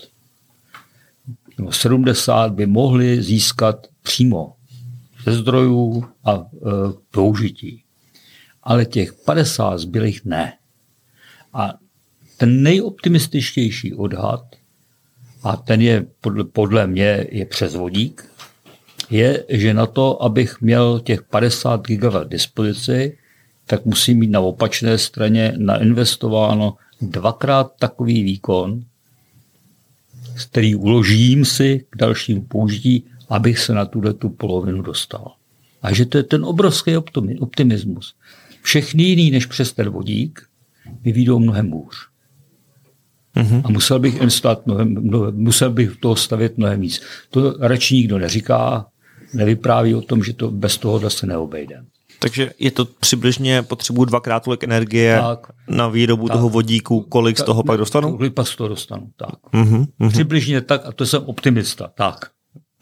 nebo 1.58 1.72
70 1.72 2.52
by 2.52 2.66
mohli 2.66 3.22
získat 3.22 3.86
přímo 4.02 4.55
zdrojů 5.32 6.04
a 6.24 6.32
e, 6.34 6.44
použití. 7.10 7.82
Ale 8.62 8.84
těch 8.84 9.12
50 9.12 9.78
zbylých 9.78 10.24
ne. 10.24 10.52
A 11.52 11.74
ten 12.36 12.62
nejoptimističtější 12.62 13.94
odhad, 13.94 14.56
a 15.42 15.56
ten 15.56 15.80
je 15.80 16.06
podle, 16.20 16.44
podle 16.44 16.86
mě 16.86 17.26
je 17.30 17.46
přes 17.46 17.74
vodík, 17.74 18.24
je, 19.10 19.44
že 19.48 19.74
na 19.74 19.86
to, 19.86 20.22
abych 20.22 20.60
měl 20.60 21.00
těch 21.00 21.22
50 21.22 21.86
gigawatt 21.86 22.30
dispozici, 22.30 23.18
tak 23.66 23.84
musím 23.84 24.18
mít 24.18 24.30
na 24.30 24.40
opačné 24.40 24.98
straně 24.98 25.54
nainvestováno 25.56 26.74
dvakrát 27.00 27.72
takový 27.78 28.22
výkon, 28.22 28.80
který 30.50 30.74
uložím 30.74 31.44
si 31.44 31.84
k 31.90 31.96
dalšímu 31.96 32.42
použití, 32.42 33.04
abych 33.28 33.58
se 33.58 33.74
na 33.74 33.84
tuhle 33.84 34.14
tu 34.14 34.28
polovinu 34.28 34.82
dostal. 34.82 35.32
A 35.82 35.94
že 35.94 36.06
to 36.06 36.18
je 36.18 36.22
ten 36.22 36.44
obrovský 36.44 36.96
optimismus. 37.40 38.14
Všechny 38.62 39.02
jiný 39.02 39.30
než 39.30 39.46
přes 39.46 39.72
ten 39.72 39.88
vodík 39.88 40.42
mi 41.04 41.12
výjdou 41.12 41.38
mnohem 41.38 41.70
hůř. 41.70 41.96
Mm-hmm. 43.36 43.62
A 43.64 43.68
musel 43.68 43.98
bych 43.98 44.14
investovat 44.14 44.66
mnohem, 44.66 44.88
mnohem, 44.88 45.36
musel 45.36 45.70
bych 45.70 45.96
toho 45.96 46.16
stavět 46.16 46.58
mnohem 46.58 46.80
víc. 46.80 47.02
To 47.30 47.54
radši 47.60 47.94
nikdo 47.94 48.18
neříká, 48.18 48.86
nevypráví 49.34 49.94
o 49.94 50.00
tom, 50.00 50.24
že 50.24 50.32
to 50.32 50.50
bez 50.50 50.78
toho 50.78 51.10
se 51.10 51.26
neobejde. 51.26 51.84
Takže 52.18 52.50
je 52.58 52.70
to 52.70 52.84
přibližně 52.84 53.62
potřebu 53.62 54.04
dvakrát 54.04 54.44
tolik 54.44 54.64
energie 54.64 55.18
tak, 55.20 55.46
na 55.68 55.88
výrobu 55.88 56.28
tak, 56.28 56.36
toho 56.36 56.48
vodíku, 56.48 57.00
kolik 57.00 57.36
tak, 57.36 57.44
z 57.44 57.46
toho 57.46 57.62
pak 57.62 57.78
dostanu? 57.78 58.16
Kolik 58.16 58.34
pak 58.34 58.48
z 58.48 58.56
toho 58.56 58.68
dostanu, 58.68 59.10
tak. 59.16 59.34
Mm-hmm. 59.52 60.08
Přibližně 60.08 60.60
tak, 60.60 60.86
a 60.86 60.92
to 60.92 61.06
jsem 61.06 61.22
optimista, 61.22 61.90
tak. 61.94 62.30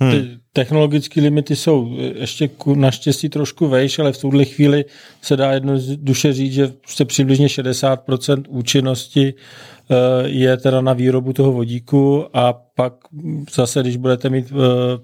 Hmm. 0.00 0.10
Ty 0.10 0.38
technologické 0.52 1.20
limity 1.20 1.56
jsou 1.56 1.96
ještě 2.14 2.50
naštěstí 2.74 3.28
trošku 3.28 3.68
vejš, 3.68 3.98
ale 3.98 4.12
v 4.12 4.18
tuhle 4.18 4.44
chvíli 4.44 4.84
se 5.22 5.36
dá 5.36 5.52
jednoduše 5.52 6.32
říct, 6.32 6.52
že 6.52 6.72
se 6.86 7.04
přibližně 7.04 7.46
60% 7.46 8.44
účinnosti 8.48 9.34
eh, 9.34 9.73
je 10.24 10.56
teda 10.56 10.80
na 10.80 10.92
výrobu 10.92 11.32
toho 11.32 11.52
vodíku 11.52 12.26
a 12.36 12.52
pak 12.76 12.92
zase, 13.54 13.80
když 13.80 13.96
budete 13.96 14.30
mít 14.30 14.52
eh, 14.52 14.54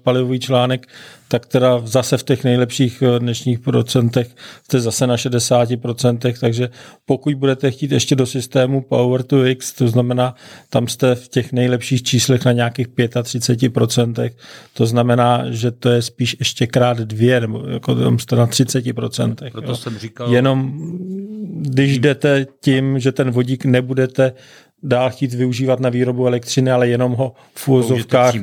palivový 0.03 0.39
článek, 0.39 0.87
tak 1.27 1.45
teda 1.45 1.81
zase 1.85 2.17
v 2.17 2.23
těch 2.23 2.43
nejlepších 2.43 3.01
eh, 3.01 3.19
dnešních 3.19 3.59
procentech 3.59 4.35
jste 4.63 4.79
zase 4.79 5.07
na 5.07 5.15
60%, 5.15 6.33
takže 6.39 6.69
pokud 7.05 7.35
budete 7.35 7.71
chtít 7.71 7.91
ještě 7.91 8.15
do 8.15 8.25
systému 8.25 8.81
Power 8.81 9.23
to 9.23 9.45
X, 9.45 9.73
to 9.73 9.87
znamená, 9.87 10.35
tam 10.69 10.87
jste 10.87 11.15
v 11.15 11.27
těch 11.27 11.53
nejlepších 11.53 12.03
číslech 12.03 12.45
na 12.45 12.51
nějakých 12.51 12.87
35%, 12.87 14.29
to 14.73 14.85
znamená, 14.85 15.43
že 15.49 15.71
to 15.71 15.89
je 15.89 16.01
spíš 16.01 16.35
ještě 16.39 16.67
krát 16.67 16.97
dvě, 16.97 17.41
nebo 17.41 17.63
jako 17.67 17.95
tam 17.95 18.19
jste 18.19 18.35
na 18.35 18.47
30%. 18.47 19.51
Proto 19.51 19.67
jo. 19.67 19.75
jsem 19.75 19.97
říkal... 19.97 20.33
Jenom 20.33 20.73
když 21.61 21.99
jdete 21.99 22.45
tím, 22.61 22.99
že 22.99 23.11
ten 23.11 23.31
vodík 23.31 23.65
nebudete 23.65 24.33
dál 24.83 25.09
chtít 25.09 25.33
využívat 25.33 25.79
na 25.79 25.89
výrobu 25.89 26.27
elektřiny, 26.27 26.71
ale 26.71 26.87
jenom 26.87 27.11
ho 27.11 27.33
v 27.55 27.67
úvozovkách 27.67 28.33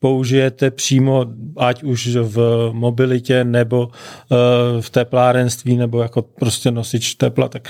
použijete 0.00 0.70
přímo, 0.70 1.26
ať 1.56 1.82
už 1.82 2.16
v 2.22 2.68
mobilitě 2.72 3.44
nebo 3.44 3.86
uh, 3.86 3.90
v 4.80 4.90
teplárenství 4.90 5.76
nebo 5.76 6.02
jako 6.02 6.22
prostě 6.22 6.70
nosič 6.70 7.14
tepla, 7.14 7.48
tak 7.48 7.68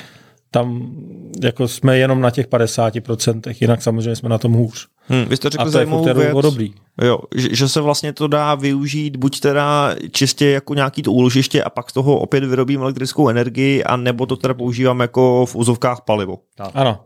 tam 0.50 0.96
jako 1.42 1.68
jsme 1.68 1.98
jenom 1.98 2.20
na 2.20 2.30
těch 2.30 2.48
50%, 2.48 3.54
jinak 3.60 3.82
samozřejmě 3.82 4.16
jsme 4.16 4.28
na 4.28 4.38
tom 4.38 4.52
hůř. 4.52 4.88
Hmm, 5.08 5.24
vy 5.24 5.36
jste 5.36 5.50
řekl 5.50 5.62
a 5.62 5.64
to 5.64 5.70
zajímavou 5.70 6.08
je 6.08 6.14
věc, 6.14 6.36
dobrý. 6.42 6.74
Jo, 7.02 7.18
že, 7.34 7.48
že 7.52 7.68
se 7.68 7.80
vlastně 7.80 8.12
to 8.12 8.28
dá 8.28 8.54
využít 8.54 9.16
buď 9.16 9.40
teda 9.40 9.94
čistě 10.10 10.46
jako 10.46 10.74
nějaký 10.74 11.02
to 11.02 11.12
úložiště 11.12 11.62
a 11.62 11.70
pak 11.70 11.90
z 11.90 11.92
toho 11.92 12.18
opět 12.18 12.44
vyrobím 12.44 12.80
elektrickou 12.80 13.28
energii, 13.28 13.84
a 13.84 13.96
nebo 13.96 14.26
to 14.26 14.36
teda 14.36 14.54
používám 14.54 15.00
jako 15.00 15.46
v 15.46 15.56
úzovkách 15.56 16.00
palivo. 16.00 16.38
Tak. 16.56 16.70
Ano. 16.74 17.00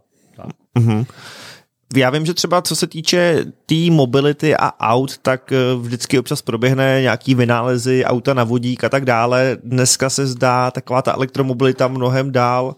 Mhm. 0.79 1.05
Já 1.97 2.11
vím, 2.11 2.27
že 2.27 2.35
třeba 2.35 2.63
co 2.63 2.77
se 2.77 2.87
týče 2.87 3.45
té 3.45 3.53
tý 3.67 3.91
mobility 3.91 4.57
a 4.57 4.73
aut, 4.81 5.19
tak 5.19 5.53
eh, 5.53 5.57
vždycky 5.81 6.19
občas 6.19 6.43
proběhne 6.43 6.99
nějaký 7.03 7.35
vynálezy, 7.35 8.05
auta 8.05 8.35
na 8.35 8.45
vodík 8.45 8.85
a 8.85 8.89
tak 8.89 9.05
dále. 9.05 9.57
Dneska 9.65 10.11
se 10.11 10.27
zdá 10.27 10.71
taková 10.71 11.03
ta 11.03 11.13
elektromobilita 11.13 11.89
mnohem 11.89 12.33
dál. 12.33 12.77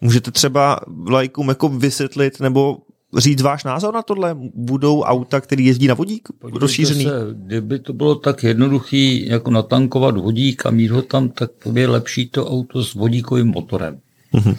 Můžete 0.00 0.30
třeba 0.30 0.80
lajkům 1.08 1.48
jako 1.48 1.68
vysvětlit 1.68 2.40
nebo 2.40 2.78
říct 3.16 3.42
váš 3.42 3.64
názor 3.64 3.94
na 3.94 4.02
tohle? 4.02 4.36
Budou 4.54 5.02
auta, 5.02 5.40
které 5.40 5.62
jezdí 5.62 5.86
na 5.86 5.94
vodík 5.94 6.28
Podívejte 6.38 6.60
rozšířený? 6.60 7.04
Se, 7.04 7.10
kdyby 7.32 7.78
to 7.78 7.92
bylo 7.92 8.14
tak 8.14 8.42
jednoduchý, 8.42 9.28
jako 9.28 9.50
natankovat 9.50 10.16
vodík 10.16 10.66
a 10.66 10.70
mít 10.70 10.90
ho 10.90 11.02
tam, 11.02 11.28
tak 11.28 11.50
je 11.74 11.88
lepší 11.88 12.28
to 12.28 12.46
auto 12.46 12.84
s 12.84 12.94
vodíkovým 12.94 13.46
motorem. 13.46 14.00
Mm-hmm. 14.34 14.56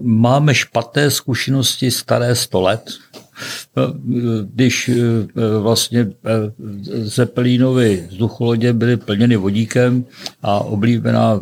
Máme 0.00 0.54
špatné 0.54 1.10
zkušenosti 1.10 1.90
staré 1.90 2.34
100 2.34 2.60
let. 2.60 2.84
Když 4.54 4.88
e, 4.88 4.94
vlastně 5.60 6.08
Zeppelinovy 7.02 8.06
vzducholodě 8.10 8.72
byly 8.72 8.96
plněny 8.96 9.36
vodíkem 9.36 10.04
a 10.42 10.58
oblíbená 10.60 11.40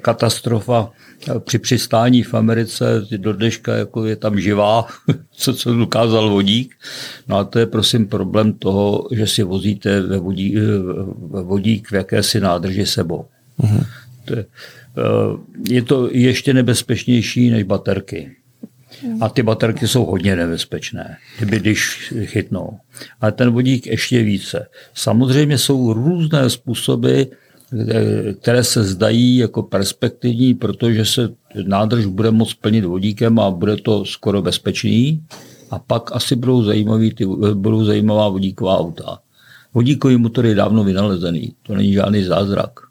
katastrofa 0.00 0.90
při 1.38 1.58
přistání 1.58 2.22
v 2.22 2.34
Americe 2.34 3.06
do 3.16 3.32
dneška 3.32 3.76
jako 3.76 4.06
je 4.06 4.16
tam 4.16 4.40
živá, 4.40 4.86
co, 5.32 5.54
co 5.54 5.74
dokázal 5.74 6.30
vodík. 6.30 6.74
No 7.28 7.36
a 7.36 7.44
to 7.44 7.58
je 7.58 7.66
prosím 7.66 8.06
problém 8.06 8.52
toho, 8.52 9.08
že 9.12 9.26
si 9.26 9.42
vozíte 9.42 10.00
ve 10.00 10.18
vodík, 10.18 10.54
ve 11.30 11.42
vodík 11.42 11.90
v 11.90 11.92
jakési 11.92 12.40
nádrži 12.40 12.86
sebou. 12.86 13.24
Uh-huh. 13.62 13.86
To 14.24 14.34
je, 14.34 14.40
eh, 14.40 14.77
je 15.68 15.82
to 15.82 16.08
ještě 16.12 16.54
nebezpečnější 16.54 17.50
než 17.50 17.62
baterky. 17.62 18.30
A 19.20 19.28
ty 19.28 19.42
baterky 19.42 19.88
jsou 19.88 20.04
hodně 20.04 20.36
nebezpečné, 20.36 21.16
kdyby 21.38 21.60
když 21.60 22.14
chytnou. 22.24 22.78
Ale 23.20 23.32
ten 23.32 23.50
vodík 23.50 23.86
ještě 23.86 24.22
více. 24.22 24.66
Samozřejmě 24.94 25.58
jsou 25.58 25.92
různé 25.92 26.50
způsoby, 26.50 27.22
které 28.40 28.64
se 28.64 28.84
zdají 28.84 29.36
jako 29.36 29.62
perspektivní, 29.62 30.54
protože 30.54 31.04
se 31.04 31.28
nádrž 31.66 32.06
bude 32.06 32.30
moct 32.30 32.54
plnit 32.54 32.84
vodíkem 32.84 33.38
a 33.38 33.50
bude 33.50 33.76
to 33.76 34.04
skoro 34.04 34.42
bezpečný. 34.42 35.22
A 35.70 35.78
pak 35.78 36.16
asi 36.16 36.36
budou, 36.36 36.62
zajímavý, 36.62 37.14
ty, 37.14 37.26
budou 37.54 37.84
zajímavá 37.84 38.28
vodíková 38.28 38.78
auta. 38.78 39.18
Vodíkový 39.74 40.16
motor 40.16 40.46
je 40.46 40.54
dávno 40.54 40.84
vynalezený, 40.84 41.54
to 41.62 41.74
není 41.74 41.92
žádný 41.92 42.24
zázrak. 42.24 42.87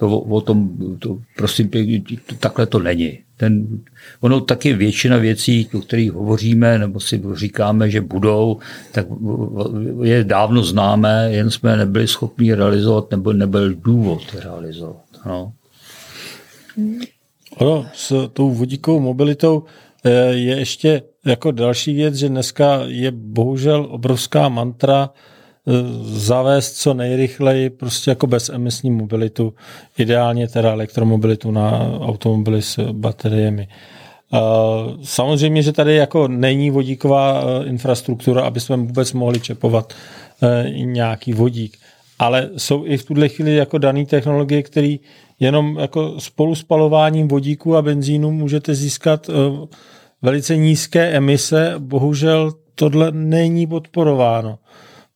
To, 0.00 0.18
o 0.18 0.40
tom, 0.40 0.70
to, 0.98 1.18
prosím 1.36 1.68
pěkně, 1.68 2.02
takhle 2.38 2.66
to 2.66 2.78
není. 2.78 3.18
Ten, 3.36 3.78
ono 4.20 4.40
taky 4.40 4.72
většina 4.72 5.16
věcí, 5.16 5.68
o 5.74 5.80
kterých 5.80 6.12
hovoříme, 6.12 6.78
nebo 6.78 7.00
si 7.00 7.22
říkáme, 7.34 7.90
že 7.90 8.00
budou, 8.00 8.58
tak 8.92 9.06
je 10.02 10.24
dávno 10.24 10.62
známé, 10.62 11.28
jen 11.32 11.50
jsme 11.50 11.76
nebyli 11.76 12.08
schopni 12.08 12.54
realizovat, 12.54 13.10
nebo 13.10 13.32
nebyl 13.32 13.74
důvod 13.74 14.22
realizovat. 14.34 15.04
No. 15.26 15.52
Ono 17.56 17.86
s 17.94 18.28
tou 18.32 18.50
vodíkovou 18.50 19.00
mobilitou 19.00 19.64
eh, 20.04 20.10
je 20.32 20.58
ještě 20.58 21.02
jako 21.24 21.50
další 21.50 21.94
věc, 21.94 22.14
že 22.14 22.28
dneska 22.28 22.80
je 22.86 23.10
bohužel 23.10 23.86
obrovská 23.90 24.48
mantra 24.48 25.10
zavést 26.02 26.72
co 26.72 26.94
nejrychleji 26.94 27.70
prostě 27.70 28.10
jako 28.10 28.26
bezemisní 28.26 28.90
mobilitu, 28.90 29.54
ideálně 29.98 30.48
teda 30.48 30.72
elektromobilitu 30.72 31.50
na 31.50 31.92
automobily 32.00 32.62
s 32.62 32.92
bateriemi. 32.92 33.68
Samozřejmě, 35.02 35.62
že 35.62 35.72
tady 35.72 35.94
jako 35.94 36.28
není 36.28 36.70
vodíková 36.70 37.42
infrastruktura, 37.64 38.42
aby 38.42 38.60
jsme 38.60 38.76
vůbec 38.76 39.12
mohli 39.12 39.40
čepovat 39.40 39.94
nějaký 40.84 41.32
vodík. 41.32 41.78
Ale 42.18 42.50
jsou 42.56 42.86
i 42.86 42.96
v 42.96 43.04
tuhle 43.04 43.28
chvíli 43.28 43.56
jako 43.56 43.78
dané 43.78 44.06
technologie, 44.06 44.62
které 44.62 44.96
jenom 45.40 45.78
jako 45.78 46.14
spolu 46.20 46.54
spalováním 46.54 47.28
vodíku 47.28 47.76
a 47.76 47.82
benzínu 47.82 48.30
můžete 48.30 48.74
získat 48.74 49.30
velice 50.22 50.56
nízké 50.56 51.10
emise. 51.10 51.74
Bohužel 51.78 52.52
tohle 52.74 53.12
není 53.12 53.66
podporováno, 53.66 54.58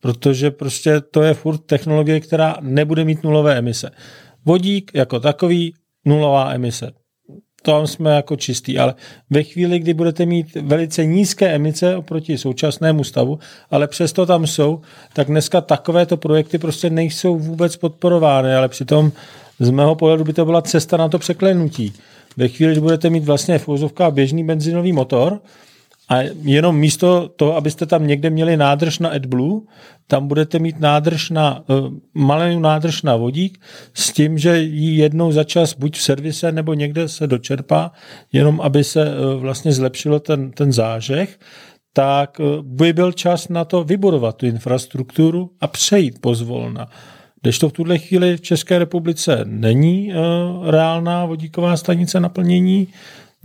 protože 0.05 0.51
prostě 0.51 1.01
to 1.01 1.23
je 1.23 1.33
furt 1.33 1.57
technologie, 1.57 2.19
která 2.19 2.57
nebude 2.61 3.05
mít 3.05 3.23
nulové 3.23 3.57
emise. 3.57 3.89
Vodík 4.45 4.91
jako 4.93 5.19
takový 5.19 5.73
nulová 6.05 6.53
emise. 6.53 6.91
Tam 7.61 7.87
jsme 7.87 8.15
jako 8.15 8.35
čistý, 8.35 8.79
ale 8.79 8.95
ve 9.29 9.43
chvíli, 9.43 9.79
kdy 9.79 9.93
budete 9.93 10.25
mít 10.25 10.55
velice 10.55 11.05
nízké 11.05 11.47
emise 11.47 11.95
oproti 11.95 12.37
současnému 12.37 13.03
stavu, 13.03 13.39
ale 13.71 13.87
přesto 13.87 14.25
tam 14.25 14.47
jsou, 14.47 14.81
tak 15.13 15.27
dneska 15.27 15.61
takovéto 15.61 16.17
projekty 16.17 16.57
prostě 16.57 16.89
nejsou 16.89 17.39
vůbec 17.39 17.75
podporovány, 17.75 18.55
ale 18.55 18.69
přitom 18.69 19.11
z 19.59 19.69
mého 19.69 19.95
pohledu 19.95 20.23
by 20.23 20.33
to 20.33 20.45
byla 20.45 20.61
cesta 20.61 20.97
na 20.97 21.09
to 21.09 21.19
překlenutí. 21.19 21.93
Ve 22.37 22.47
chvíli, 22.47 22.71
kdy 22.71 22.81
budete 22.81 23.09
mít 23.09 23.23
vlastně 23.23 23.59
v 23.59 23.67
běžný 24.11 24.43
benzinový 24.43 24.93
motor, 24.93 25.39
a 26.09 26.21
jenom 26.41 26.77
místo 26.77 27.29
toho, 27.35 27.55
abyste 27.55 27.85
tam 27.85 28.07
někde 28.07 28.29
měli 28.29 28.57
nádrž 28.57 28.99
na 28.99 29.09
AdBlue, 29.09 29.61
tam 30.07 30.27
budete 30.27 30.59
mít 30.59 30.79
nádrž 30.79 31.29
na, 31.29 31.63
uh, 31.69 31.93
malou 32.13 32.59
nádrž 32.59 33.01
na 33.01 33.15
vodík 33.15 33.61
s 33.93 34.13
tím, 34.13 34.37
že 34.37 34.59
ji 34.59 34.97
jednou 34.97 35.31
za 35.31 35.43
čas 35.43 35.73
buď 35.73 35.97
v 35.97 36.01
servise 36.01 36.51
nebo 36.51 36.73
někde 36.73 37.07
se 37.07 37.27
dočerpá, 37.27 37.91
jenom 38.33 38.61
aby 38.61 38.83
se 38.83 39.05
uh, 39.05 39.41
vlastně 39.41 39.73
zlepšilo 39.73 40.19
ten, 40.19 40.51
ten 40.51 40.73
zážeh, 40.73 41.39
tak 41.93 42.39
uh, 42.39 42.61
by 42.61 42.93
byl 42.93 43.11
čas 43.11 43.49
na 43.49 43.65
to 43.65 43.83
vybudovat 43.83 44.37
tu 44.37 44.45
infrastrukturu 44.45 45.51
a 45.61 45.67
přejít 45.67 46.21
pozvolna. 46.21 46.87
Když 47.41 47.59
to 47.59 47.69
v 47.69 47.73
tuhle 47.73 47.97
chvíli 47.97 48.37
v 48.37 48.41
České 48.41 48.79
republice 48.79 49.41
není 49.45 50.13
reálná 50.65 51.25
vodíková 51.25 51.77
stanice 51.77 52.19
naplnění, 52.19 52.87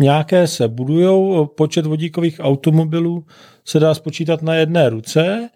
Nějaké 0.01 0.47
se 0.47 0.69
budují, 0.69 1.47
počet 1.57 1.87
vodíkových 1.87 2.41
automobilů 2.41 3.25
se 3.65 3.81
dá 3.81 3.95
spočítat 3.95 4.43
na 4.43 4.55
jedné 4.55 4.89
ruce 4.89 5.49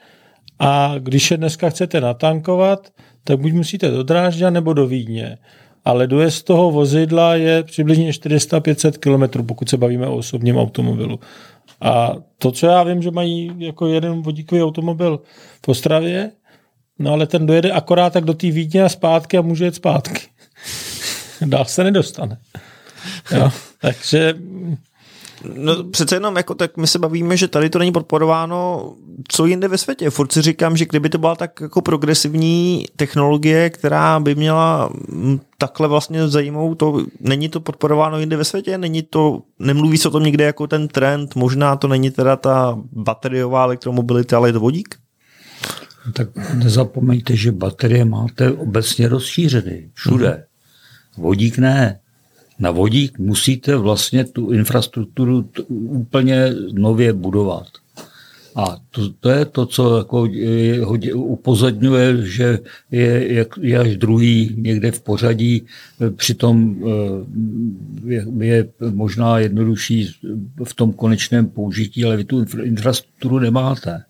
a 0.59 0.95
když 0.99 1.31
je 1.31 1.37
dneska 1.37 1.71
chcete 1.71 2.01
natankovat, 2.01 2.89
tak 3.25 3.41
buď 3.41 3.53
musíte 3.53 3.91
do 3.91 4.03
Drážďa 4.03 4.51
nebo 4.51 4.73
do 4.73 4.87
Vídně. 4.87 5.39
Ale 5.85 6.07
dojezd 6.07 6.47
toho 6.47 6.71
vozidla 6.71 7.35
je 7.35 7.63
přibližně 7.63 8.11
400-500 8.11 8.93
km, 8.99 9.47
pokud 9.47 9.69
se 9.69 9.77
bavíme 9.77 10.07
o 10.07 10.17
osobním 10.17 10.57
automobilu. 10.57 11.21
A 11.81 12.15
to, 12.39 12.53
co 12.53 12.67
já 12.67 12.83
vím, 12.83 13.03
že 13.03 13.11
mají 13.11 13.53
jako 13.59 13.87
jeden 13.87 14.23
vodíkový 14.23 14.63
automobil 14.63 15.21
v 15.67 15.69
Ostravě, 15.69 16.31
no 16.99 17.13
ale 17.13 17.27
ten 17.27 17.47
dojede 17.47 17.71
akorát 17.73 18.13
tak 18.13 18.25
do 18.25 18.35
té 18.35 18.51
Vídně 18.51 18.83
a 18.83 18.89
zpátky 18.89 19.39
a 19.39 19.43
může 19.43 19.65
jet 19.65 19.75
zpátky. 19.75 20.21
Dál 21.47 21.65
se 21.65 21.85
nedostane. 21.85 22.39
Jo. 23.31 23.51
Takže 23.85 24.35
No 25.57 25.85
přece 25.85 26.17
jenom 26.17 26.37
jako 26.37 26.55
tak 26.55 26.77
my 26.77 26.87
se 26.87 26.99
bavíme, 26.99 27.37
že 27.37 27.49
tady 27.49 27.71
to 27.71 27.79
není 27.79 27.93
podporováno, 27.93 28.93
co 29.29 29.47
jinde 29.47 29.69
ve 29.69 29.79
světě. 29.79 30.11
Furt 30.11 30.33
si 30.33 30.43
říkám, 30.43 30.77
že 30.77 30.85
kdyby 30.85 31.09
to 31.09 31.19
byla 31.19 31.35
tak 31.35 31.61
jako 31.61 31.83
progresivní 31.83 32.85
technologie, 32.97 33.71
která 33.71 34.21
by 34.21 34.35
měla 34.35 34.91
mm, 35.09 35.41
takhle 35.59 35.89
vlastně 35.89 36.29
zajímavou, 36.29 36.75
to 36.75 37.07
není 37.21 37.49
to 37.49 37.61
podporováno 37.61 38.19
jinde 38.19 38.37
ve 38.37 38.45
světě, 38.45 38.79
není 38.79 39.03
to, 39.03 39.43
nemluví 39.59 39.99
se 39.99 40.09
o 40.09 40.11
tom 40.11 40.23
nikde 40.23 40.45
jako 40.45 40.67
ten 40.67 40.89
trend, 40.89 41.37
možná 41.37 41.77
to 41.77 41.89
není 41.89 42.11
teda 42.11 42.37
ta 42.37 42.79
bateriová 42.93 43.65
elektromobilita, 43.65 44.37
ale 44.37 44.49
je 44.49 44.53
to 44.53 44.61
vodík? 44.61 44.95
Tak 46.13 46.29
nezapomeňte, 46.55 47.37
že 47.37 47.53
baterie 47.53 48.05
máte 48.05 48.53
obecně 48.53 49.09
rozšířeny 49.09 49.91
všude. 49.95 50.31
Mm-hmm. 50.31 51.23
Vodík 51.23 51.59
ne 51.59 52.01
na 52.59 52.71
vodík 52.71 53.19
musíte 53.19 53.77
vlastně 53.77 54.25
tu 54.25 54.51
infrastrukturu 54.51 55.49
úplně 55.69 56.55
nově 56.73 57.13
budovat. 57.13 57.67
A 58.57 58.77
to, 58.91 59.13
to 59.21 59.31
je 59.31 59.45
to, 59.45 59.67
co 59.67 59.99
jako 59.99 60.27
je, 60.27 60.87
upozorňuje, 61.15 62.27
že 62.27 62.59
je, 62.91 63.47
je 63.61 63.79
až 63.79 63.97
druhý 63.97 64.55
někde 64.59 64.91
v 64.91 65.01
pořadí, 65.01 65.63
přitom 66.17 66.77
eh, 66.87 68.15
je, 68.15 68.27
je 68.41 68.69
možná 68.91 69.39
jednodušší 69.39 70.11
v 70.65 70.75
tom 70.75 70.93
konečném 70.93 71.47
použití, 71.47 72.05
ale 72.05 72.17
vy 72.17 72.25
tu 72.25 72.45
infrastrukturu 72.63 73.39
nemáte 73.39 74.05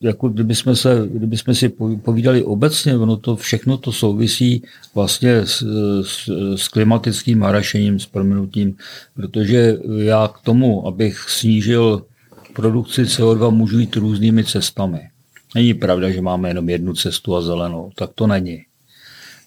jako 0.00 0.28
kdybychom, 0.28 0.76
se, 0.76 1.08
kdybychom 1.12 1.54
si 1.54 1.68
povídali 2.02 2.44
obecně, 2.44 2.96
ono 2.96 3.16
to 3.16 3.36
všechno 3.36 3.76
to 3.76 3.92
souvisí 3.92 4.62
vlastně 4.94 5.36
s, 5.36 5.62
s, 6.02 6.28
s 6.56 6.68
klimatickým 6.68 7.42
harašením, 7.42 7.98
s 7.98 8.06
proměnutím, 8.06 8.76
protože 9.14 9.76
já 9.98 10.28
k 10.28 10.40
tomu, 10.40 10.86
abych 10.86 11.18
snížil 11.18 12.06
produkci 12.52 13.02
CO2, 13.02 13.50
můžu 13.50 13.78
jít 13.78 13.96
různými 13.96 14.44
cestami. 14.44 15.00
Není 15.54 15.74
pravda, 15.74 16.10
že 16.10 16.20
máme 16.20 16.48
jenom 16.48 16.68
jednu 16.68 16.94
cestu 16.94 17.36
a 17.36 17.42
zelenou, 17.42 17.90
tak 17.94 18.10
to 18.14 18.26
není. 18.26 18.62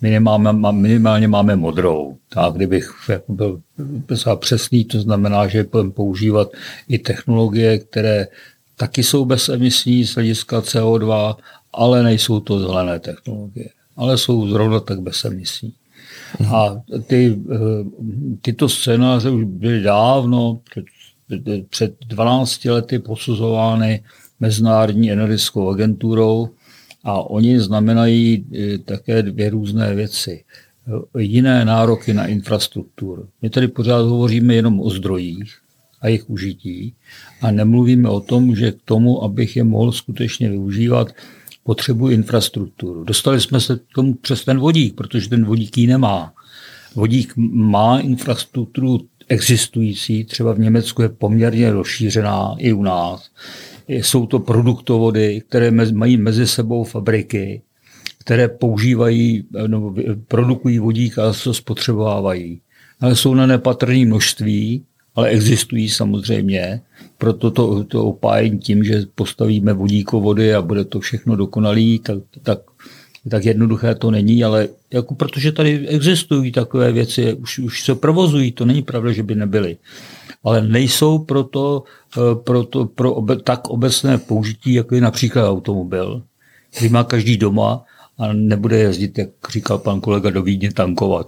My 0.01 0.09
nemáme, 0.09 0.71
minimálně 0.71 1.27
máme 1.27 1.55
modrou. 1.55 2.17
Tak 2.29 2.53
kdybych 2.53 2.91
jako 3.09 3.33
byl 3.33 3.61
přesný, 4.39 4.85
to 4.85 4.99
znamená, 4.99 5.47
že 5.47 5.63
budeme 5.63 5.91
používat 5.91 6.51
i 6.87 6.97
technologie, 6.97 7.79
které 7.79 8.27
taky 8.81 9.03
jsou 9.03 9.25
bezemisní 9.25 10.05
z 10.05 10.15
hlediska 10.15 10.59
CO2, 10.59 11.35
ale 11.73 12.03
nejsou 12.03 12.39
to 12.39 12.59
zelené 12.59 12.99
technologie, 12.99 13.69
ale 13.97 14.17
jsou 14.17 14.47
zrovna 14.47 14.79
tak 14.79 15.01
bezemisní. 15.01 15.73
A 16.47 16.81
ty, 17.07 17.39
eh, 17.51 17.57
tyto 18.41 18.69
scénáře 18.69 19.29
už 19.29 19.43
byly 19.43 19.81
dávno, 19.81 20.59
před, 20.69 20.85
před 21.69 21.95
12 22.07 22.69
lety 22.69 22.99
posuzovány 22.99 24.03
Mezinárodní 24.39 25.11
energetickou 25.11 25.69
agenturou 25.69 26.49
a 27.03 27.21
oni 27.21 27.59
znamenají 27.59 28.25
eh, 28.33 28.77
také 28.77 29.23
dvě 29.23 29.49
různé 29.49 29.95
věci. 29.95 30.43
Jiné 31.17 31.65
nároky 31.65 32.13
na 32.13 32.25
infrastrukturu. 32.25 33.27
My 33.41 33.49
tady 33.49 33.67
pořád 33.67 34.01
hovoříme 34.01 34.55
jenom 34.55 34.79
o 34.79 34.89
zdrojích, 34.89 35.61
a 36.01 36.07
jejich 36.07 36.29
užití. 36.29 36.93
A 37.41 37.51
nemluvíme 37.51 38.09
o 38.09 38.19
tom, 38.19 38.55
že 38.55 38.71
k 38.71 38.81
tomu, 38.85 39.23
abych 39.23 39.55
je 39.55 39.63
mohl 39.63 39.91
skutečně 39.91 40.49
využívat, 40.49 41.07
potřebuji 41.63 42.13
infrastrukturu. 42.13 43.03
Dostali 43.03 43.41
jsme 43.41 43.59
se 43.59 43.75
k 43.75 43.95
tomu 43.95 44.13
přes 44.13 44.45
ten 44.45 44.59
vodík, 44.59 44.95
protože 44.95 45.29
ten 45.29 45.45
vodík 45.45 45.77
ji 45.77 45.87
nemá. 45.87 46.33
Vodík 46.95 47.33
má 47.51 47.99
infrastrukturu 47.99 48.99
existující, 49.29 50.23
třeba 50.23 50.53
v 50.53 50.59
Německu 50.59 51.01
je 51.01 51.09
poměrně 51.09 51.71
rozšířená 51.71 52.55
i 52.57 52.73
u 52.73 52.83
nás. 52.83 53.29
Jsou 53.87 54.25
to 54.25 54.39
produktovody, 54.39 55.41
které 55.49 55.71
mají 55.71 56.17
mezi 56.17 56.47
sebou 56.47 56.83
fabriky, 56.83 57.61
které 58.17 58.47
používají 58.47 59.43
nebo 59.67 59.95
produkují 60.27 60.79
vodík 60.79 61.19
a 61.19 61.33
spotřebovávají. 61.33 62.61
Ale 62.99 63.15
jsou 63.15 63.33
na 63.33 63.45
nepatrné 63.45 64.05
množství 64.05 64.85
ale 65.15 65.29
existují 65.29 65.89
samozřejmě. 65.89 66.81
Proto 67.17 67.51
to, 67.51 67.83
to 67.83 68.05
opájení 68.05 68.59
tím, 68.59 68.83
že 68.83 69.05
postavíme 69.15 69.73
vodíkovody 69.73 70.55
a 70.55 70.61
bude 70.61 70.85
to 70.85 70.99
všechno 70.99 71.35
dokonalý, 71.35 71.99
tak, 71.99 72.17
tak, 72.43 72.59
tak 73.29 73.45
jednoduché 73.45 73.95
to 73.95 74.11
není, 74.11 74.43
ale 74.43 74.67
jako 74.93 75.15
protože 75.15 75.51
tady 75.51 75.87
existují 75.87 76.51
takové 76.51 76.91
věci, 76.91 77.33
už, 77.33 77.59
už 77.59 77.83
se 77.83 77.95
provozují, 77.95 78.51
to 78.51 78.65
není 78.65 78.81
pravda, 78.81 79.11
že 79.11 79.23
by 79.23 79.35
nebyly. 79.35 79.77
Ale 80.43 80.67
nejsou 80.67 81.19
proto, 81.19 81.83
eh, 82.17 82.35
proto 82.35 82.85
pro 82.85 83.13
obe, 83.13 83.35
tak 83.35 83.69
obecné 83.69 84.17
použití, 84.17 84.73
jako 84.73 84.95
je 84.95 85.01
například 85.01 85.49
automobil, 85.49 86.23
který 86.69 86.89
má 86.89 87.03
každý 87.03 87.37
doma 87.37 87.83
a 88.17 88.33
nebude 88.33 88.77
jezdit, 88.77 89.17
jak 89.17 89.29
říkal 89.49 89.77
pan 89.77 90.01
kolega, 90.01 90.29
do 90.29 90.41
Vídně 90.41 90.73
tankovat. 90.73 91.27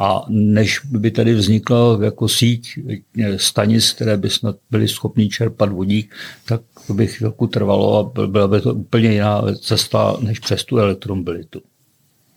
A 0.00 0.24
než 0.28 0.80
by 0.84 1.10
tady 1.10 1.34
vznikla 1.34 1.98
jako 2.04 2.28
síť 2.28 2.78
eh, 3.18 3.38
stanic, 3.38 3.92
které 3.92 4.16
by 4.16 4.30
snad 4.30 4.56
byly 4.70 4.88
schopny 4.88 5.28
čerpat 5.28 5.72
vodík, 5.72 6.14
tak 6.44 6.60
to 6.86 6.94
by 6.94 7.06
chvilku 7.06 7.46
trvalo 7.46 7.98
a 7.98 8.26
byla 8.26 8.48
by 8.48 8.60
to 8.60 8.74
úplně 8.74 9.12
jiná 9.12 9.42
cesta 9.60 10.16
než 10.20 10.38
přes 10.38 10.64
tu 10.64 10.78
elektromobilitu. 10.78 11.60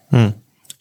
Hmm. 0.08 0.32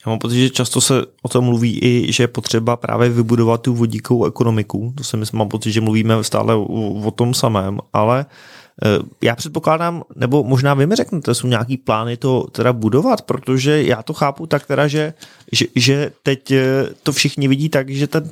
Já 0.06 0.10
mám 0.10 0.18
pocit, 0.18 0.40
že 0.40 0.50
často 0.50 0.80
se 0.80 1.02
o 1.22 1.28
tom 1.28 1.44
mluví 1.44 1.78
i, 1.82 2.12
že 2.12 2.22
je 2.22 2.28
potřeba 2.28 2.76
právě 2.76 3.08
vybudovat 3.08 3.62
tu 3.62 3.74
vodíkovou 3.74 4.24
ekonomiku. 4.24 4.92
To 4.96 5.04
se 5.04 5.16
myslím, 5.16 5.38
mám 5.38 5.48
pocit, 5.48 5.72
že 5.72 5.80
mluvíme 5.80 6.24
stále 6.24 6.54
o, 6.54 6.92
o 6.92 7.10
tom 7.10 7.34
samém, 7.34 7.78
ale 7.92 8.26
Eh, 8.26 8.28
já 9.22 9.36
předpokládám, 9.36 10.02
nebo 10.16 10.44
možná 10.44 10.74
vy 10.74 10.86
mi 10.86 10.94
řeknete, 10.94 11.34
jsou 11.34 11.46
nějaký 11.46 11.76
plány 11.76 12.16
to 12.16 12.46
teda 12.52 12.72
budovat, 12.72 13.22
protože 13.22 13.82
já 13.82 14.02
to 14.02 14.12
chápu 14.12 14.46
tak 14.46 14.66
teda, 14.66 14.88
že, 14.88 15.14
že, 15.52 15.66
že 15.76 16.12
teď 16.22 16.50
eh, 16.50 16.64
to 17.02 17.12
všichni 17.12 17.48
vidí 17.48 17.68
tak, 17.68 17.90
že 17.90 18.06
ten 18.06 18.30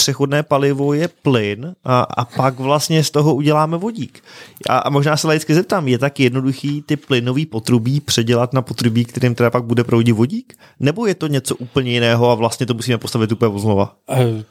přechodné 0.00 0.42
palivo 0.42 0.94
je 0.94 1.08
plyn 1.08 1.74
a, 1.84 2.00
a 2.00 2.24
pak 2.24 2.60
vlastně 2.60 3.04
z 3.04 3.10
toho 3.10 3.34
uděláme 3.34 3.76
vodík. 3.76 4.24
A, 4.68 4.78
a 4.78 4.90
možná 4.90 5.16
se 5.16 5.26
laicky 5.26 5.54
zeptám, 5.54 5.88
je 5.88 5.98
tak 5.98 6.20
jednoduchý 6.20 6.82
ty 6.82 6.96
plynový 6.96 7.46
potrubí 7.46 8.00
předělat 8.00 8.52
na 8.52 8.62
potrubí, 8.62 9.04
kterým 9.04 9.34
teda 9.34 9.50
pak 9.50 9.64
bude 9.64 9.84
proudit 9.84 10.12
vodík? 10.12 10.56
Nebo 10.80 11.06
je 11.06 11.14
to 11.14 11.26
něco 11.26 11.56
úplně 11.56 11.92
jiného 11.92 12.30
a 12.30 12.34
vlastně 12.34 12.66
to 12.66 12.74
musíme 12.74 12.98
postavit 12.98 13.32
úplně 13.32 13.58
znova? 13.58 13.96
Uh, 14.08 14.42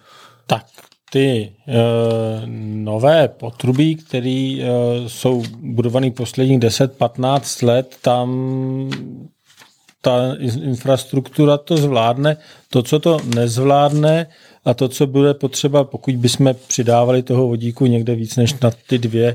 tak 0.48 0.66
ty 1.12 1.52
uh, 1.68 1.74
nové 2.76 3.28
potrubí, 3.28 3.96
které 3.96 4.58
uh, 4.60 5.08
jsou 5.08 5.44
budované 5.60 6.12
posledních 6.12 6.60
10-15 6.60 7.68
let, 7.68 7.96
tam 8.02 8.30
ta 10.02 10.36
infrastruktura 10.64 11.58
to 11.58 11.78
zvládne. 11.78 12.38
To, 12.70 12.84
co 12.84 13.00
to 13.00 13.20
nezvládne 13.36 14.28
a 14.66 14.74
to, 14.74 14.88
co 14.88 15.08
bude 15.08 15.34
potřeba, 15.34 15.84
pokud 15.84 16.16
bychom 16.16 16.56
přidávali 16.68 17.24
toho 17.24 17.48
vodíku 17.48 17.86
někde 17.86 18.16
víc 18.16 18.36
než 18.36 18.60
na 18.60 18.72
ty 18.88 18.98
2, 18.98 19.34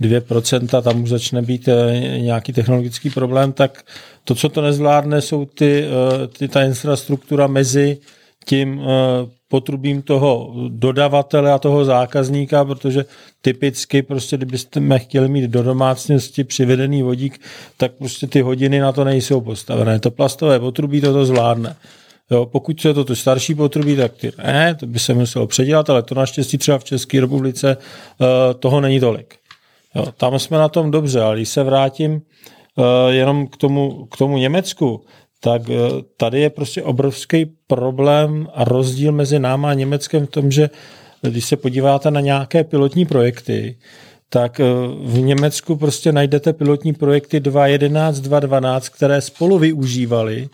2% 0.00 0.82
tam 0.82 1.02
už 1.02 1.08
začne 1.08 1.42
být 1.42 1.68
eh, 1.68 2.00
nějaký 2.18 2.52
technologický 2.52 3.10
problém, 3.10 3.52
tak 3.52 3.82
to, 4.24 4.34
co 4.34 4.48
to 4.48 4.60
nezvládne, 4.60 5.20
jsou 5.20 5.44
ty, 5.44 5.84
eh, 5.84 6.26
ty 6.26 6.48
ta 6.48 6.62
infrastruktura 6.62 7.46
mezi 7.46 7.98
tím 8.44 8.80
eh, 8.80 9.35
potrubím 9.48 10.02
toho 10.02 10.54
dodavatele 10.68 11.52
a 11.52 11.58
toho 11.58 11.84
zákazníka, 11.84 12.64
protože 12.64 13.04
typicky 13.40 14.02
prostě, 14.02 14.36
kdybyste 14.36 14.98
chtěli 14.98 15.28
mít 15.28 15.50
do 15.50 15.62
domácnosti 15.62 16.44
přivedený 16.44 17.02
vodík, 17.02 17.40
tak 17.76 17.92
prostě 17.92 18.26
ty 18.26 18.40
hodiny 18.40 18.80
na 18.80 18.92
to 18.92 19.04
nejsou 19.04 19.40
postavené. 19.40 20.00
To 20.00 20.10
plastové 20.10 20.60
potrubí 20.60 21.00
toto 21.00 21.24
zvládne. 21.24 21.76
Jo, 22.30 22.46
pokud 22.46 22.84
je 22.84 22.94
to 22.94 23.04
to 23.04 23.16
starší 23.16 23.54
potrubí, 23.54 23.96
tak 23.96 24.12
ty 24.12 24.32
ne, 24.44 24.74
to 24.74 24.86
by 24.86 24.98
se 24.98 25.14
muselo 25.14 25.46
předělat, 25.46 25.90
ale 25.90 26.02
to 26.02 26.14
naštěstí 26.14 26.58
třeba 26.58 26.78
v 26.78 26.84
České 26.84 27.20
republice 27.20 27.76
uh, 27.76 28.26
toho 28.60 28.80
není 28.80 29.00
tolik. 29.00 29.34
Jo, 29.94 30.06
tam 30.16 30.38
jsme 30.38 30.58
na 30.58 30.68
tom 30.68 30.90
dobře, 30.90 31.20
ale 31.20 31.36
když 31.36 31.48
se 31.48 31.62
vrátím 31.62 32.12
uh, 32.12 32.84
jenom 33.08 33.46
k 33.46 33.56
tomu, 33.56 34.06
k 34.06 34.16
tomu 34.16 34.38
Německu, 34.38 35.04
tak 35.46 35.70
eh, 35.70 35.74
tady 36.16 36.40
je 36.40 36.50
prostě 36.50 36.82
obrovský 36.82 37.46
problém 37.66 38.48
a 38.54 38.64
rozdíl 38.64 39.12
mezi 39.12 39.38
náma 39.38 39.70
a 39.70 39.74
Německem 39.74 40.26
v 40.26 40.30
tom, 40.30 40.50
že 40.50 40.70
když 41.22 41.44
se 41.44 41.56
podíváte 41.56 42.10
na 42.10 42.20
nějaké 42.20 42.64
pilotní 42.64 43.06
projekty, 43.06 43.78
tak 44.28 44.60
eh, 44.60 44.64
v 45.02 45.18
Německu 45.20 45.76
prostě 45.76 46.12
najdete 46.12 46.52
pilotní 46.52 46.92
projekty 46.92 47.40
2.11, 47.40 48.12
2.12, 48.12 48.80
které 48.96 49.20
spolu 49.20 49.58
využívaly 49.58 50.48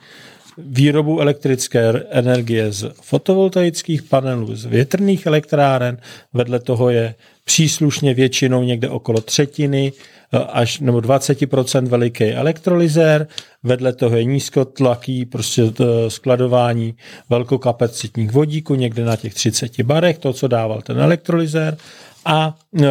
výrobu 0.58 1.20
elektrické 1.20 1.92
energie 2.10 2.72
z 2.72 2.92
fotovoltaických 3.02 4.02
panelů, 4.02 4.56
z 4.56 4.64
větrných 4.64 5.26
elektráren, 5.26 5.98
vedle 6.32 6.60
toho 6.60 6.90
je 6.90 7.14
příslušně 7.44 8.14
většinou 8.14 8.62
někde 8.62 8.88
okolo 8.88 9.20
třetiny 9.20 9.92
eh, 10.32 10.38
až 10.38 10.78
nebo 10.78 10.98
20% 10.98 11.88
veliký 11.88 12.24
elektrolyzér, 12.24 13.26
vedle 13.62 13.92
toho 13.92 14.16
je 14.16 14.24
nízkotlaký 14.24 15.24
prostě 15.24 15.62
eh, 15.62 16.10
skladování 16.10 16.94
velkokapacitních 17.30 18.30
vodíků 18.30 18.74
někde 18.74 19.04
na 19.04 19.16
těch 19.16 19.34
30 19.34 19.80
barech, 19.82 20.18
to, 20.18 20.32
co 20.32 20.48
dával 20.48 20.82
ten 20.82 21.00
elektrolyzér 21.00 21.76
a 22.24 22.56
eh, 22.80 22.84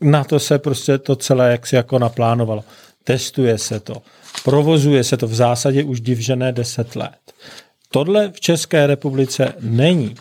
na 0.00 0.24
to 0.24 0.38
se 0.38 0.58
prostě 0.58 0.98
to 0.98 1.16
celé 1.16 1.50
jaksi 1.50 1.76
jako 1.76 1.98
naplánovalo. 1.98 2.64
Testuje 3.04 3.58
se 3.58 3.80
to. 3.80 4.02
Provozuje 4.44 5.04
se 5.04 5.16
to 5.16 5.26
v 5.26 5.34
zásadě 5.34 5.84
už 5.84 6.00
divžené 6.00 6.52
10 6.52 6.96
let. 6.96 7.18
Tohle 7.90 8.30
v 8.30 8.40
České 8.40 8.86
republice 8.86 9.54
není. 9.60 10.14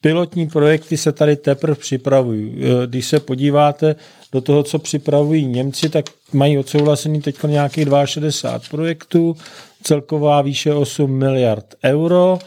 Pilotní 0.00 0.48
projekty 0.48 0.96
se 0.96 1.12
tady 1.12 1.36
teprve 1.36 1.74
připravují. 1.74 2.64
E, 2.64 2.86
když 2.86 3.06
se 3.06 3.20
podíváte 3.20 3.96
do 4.32 4.40
toho, 4.40 4.62
co 4.62 4.78
připravují 4.78 5.46
Němci, 5.46 5.88
tak 5.88 6.04
mají 6.32 6.58
odsouhlasený 6.58 7.20
teď 7.20 7.42
nějakých 7.46 7.88
62 8.04 8.58
projektů, 8.70 9.36
celková 9.82 10.42
výše 10.42 10.74
8 10.74 11.10
miliard 11.10 11.74
euro 11.84 12.38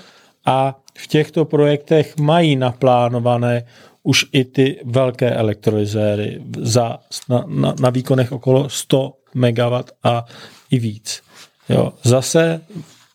a 0.46 0.80
v 0.98 1.08
těchto 1.08 1.46
projektech 1.46 2.18
mají 2.18 2.56
naplánované 2.56 3.64
už 4.04 4.26
i 4.32 4.46
ty 4.46 4.80
velké 4.86 5.32
elektrolyzéry 5.32 6.42
za, 6.58 6.98
na, 7.30 7.46
na, 7.48 7.76
na 7.80 7.90
výkonech 7.90 8.32
okolo 8.32 8.70
100 8.70 9.14
MW 9.34 9.84
a 10.04 10.26
i 10.72 10.80
víc. 10.80 11.22
Jo. 11.70 11.94
Zase 12.04 12.62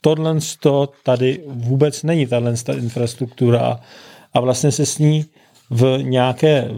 tohle 0.00 0.38
tady 1.05 1.40
vůbec 1.46 2.02
není 2.02 2.26
tahle 2.26 2.55
infrastruktura 2.76 3.81
a 4.35 4.40
vlastně 4.40 4.72
se 4.72 4.87
s 4.87 4.98
ní 4.98 5.24
v 5.70 5.98
nějaké, 6.02 6.68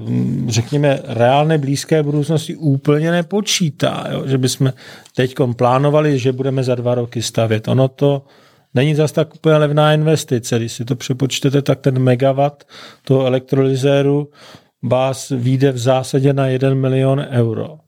řekněme, 0.48 1.00
reálné 1.04 1.58
blízké 1.58 2.02
budoucnosti 2.02 2.56
úplně 2.56 3.10
nepočítá. 3.10 4.04
Jo? 4.10 4.22
Že 4.26 4.38
bychom 4.38 4.72
teď 5.16 5.34
plánovali, 5.56 6.18
že 6.18 6.32
budeme 6.32 6.64
za 6.64 6.74
dva 6.74 6.94
roky 6.94 7.22
stavět. 7.22 7.68
Ono 7.68 7.88
to 7.88 8.22
není 8.74 8.94
zase 8.94 9.14
tak 9.14 9.34
úplně 9.34 9.56
levná 9.56 9.94
investice. 9.94 10.58
Když 10.58 10.72
si 10.72 10.84
to 10.84 10.96
přepočtete, 10.96 11.62
tak 11.62 11.80
ten 11.80 11.98
megawatt 11.98 12.64
toho 13.04 13.26
elektrolyzéru 13.26 14.28
vás 14.82 15.28
vyjde 15.28 15.72
v 15.72 15.78
zásadě 15.78 16.32
na 16.32 16.46
1 16.46 16.74
milion 16.74 17.26
euro. 17.30 17.78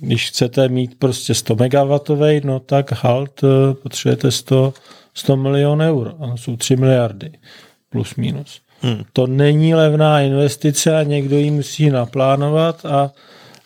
Když 0.00 0.28
chcete 0.28 0.68
mít 0.68 0.98
prostě 0.98 1.34
100 1.34 1.56
megawattový, 1.56 2.40
no 2.44 2.60
tak 2.60 2.92
halt 2.92 3.44
eh, 3.44 3.74
potřebujete 3.74 4.30
100, 4.30 4.74
100 5.14 5.36
milion 5.36 5.82
euro. 5.82 6.14
Ano, 6.20 6.36
jsou 6.36 6.56
3 6.56 6.76
miliardy 6.76 7.30
plus 7.90 8.14
minus. 8.16 8.60
Hmm. 8.80 9.02
To 9.12 9.26
není 9.26 9.74
levná 9.74 10.20
investice 10.20 10.96
a 10.96 11.02
někdo 11.02 11.38
ji 11.38 11.50
musí 11.50 11.90
naplánovat 11.90 12.86
a 12.86 13.12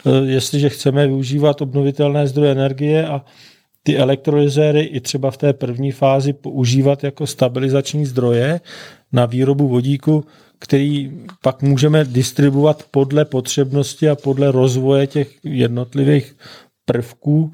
e, 0.07 0.27
jestliže 0.27 0.69
chceme 0.69 1.07
využívat 1.07 1.63
obnovitelné 1.63 2.27
zdroje 2.27 2.53
energie 2.53 3.07
a 3.07 3.25
ty 3.83 3.99
elektrolyzéry 3.99 4.81
i 4.81 5.01
třeba 5.01 5.31
v 5.31 5.37
té 5.37 5.53
první 5.53 5.93
fázi 5.93 6.33
používat 6.33 7.05
jako 7.05 7.27
stabilizační 7.27 8.07
zdroje 8.07 8.61
na 9.13 9.27
výrobu 9.27 9.69
vodíku, 9.69 10.25
který 10.63 11.13
pak 11.43 11.63
můžeme 11.63 12.05
distribuovat 12.05 12.83
podle 12.91 13.25
potřebnosti 13.25 14.09
a 14.09 14.17
podle 14.17 14.53
rozvoje 14.53 15.07
těch 15.07 15.45
jednotlivých 15.45 16.37
prvků, 16.85 17.53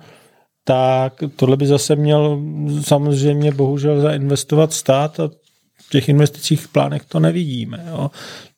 tak 0.64 1.14
tohle 1.37 1.57
by 1.57 1.66
zase 1.66 1.97
měl 1.97 2.42
samozřejmě 2.81 3.53
bohužel 3.53 4.01
zainvestovat 4.01 4.73
stát 4.73 5.21
a 5.21 5.31
těch 5.90 6.09
investicích 6.09 6.68
plánech 6.68 7.05
to 7.05 7.21
nevidíme. 7.21 7.85
Jo. 7.88 8.11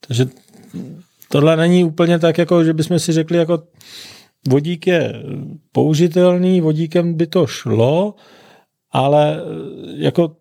Takže 0.07 0.27
tohle 1.29 1.57
není 1.57 1.85
úplně 1.85 2.19
tak, 2.19 2.39
jako, 2.39 2.65
že 2.65 2.73
bychom 2.73 2.99
si 2.99 3.13
řekli, 3.13 3.39
jako 3.39 3.63
vodík 4.49 4.87
je 4.87 5.23
použitelný, 5.73 6.61
vodíkem 6.61 7.15
by 7.15 7.27
to 7.27 7.47
šlo, 7.47 8.15
ale 8.93 9.41
jako 9.97 10.37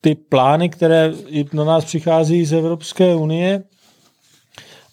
ty 0.00 0.14
plány, 0.14 0.68
které 0.68 1.12
na 1.52 1.64
nás 1.64 1.84
přichází 1.84 2.44
z 2.44 2.52
Evropské 2.52 3.14
unie 3.14 3.62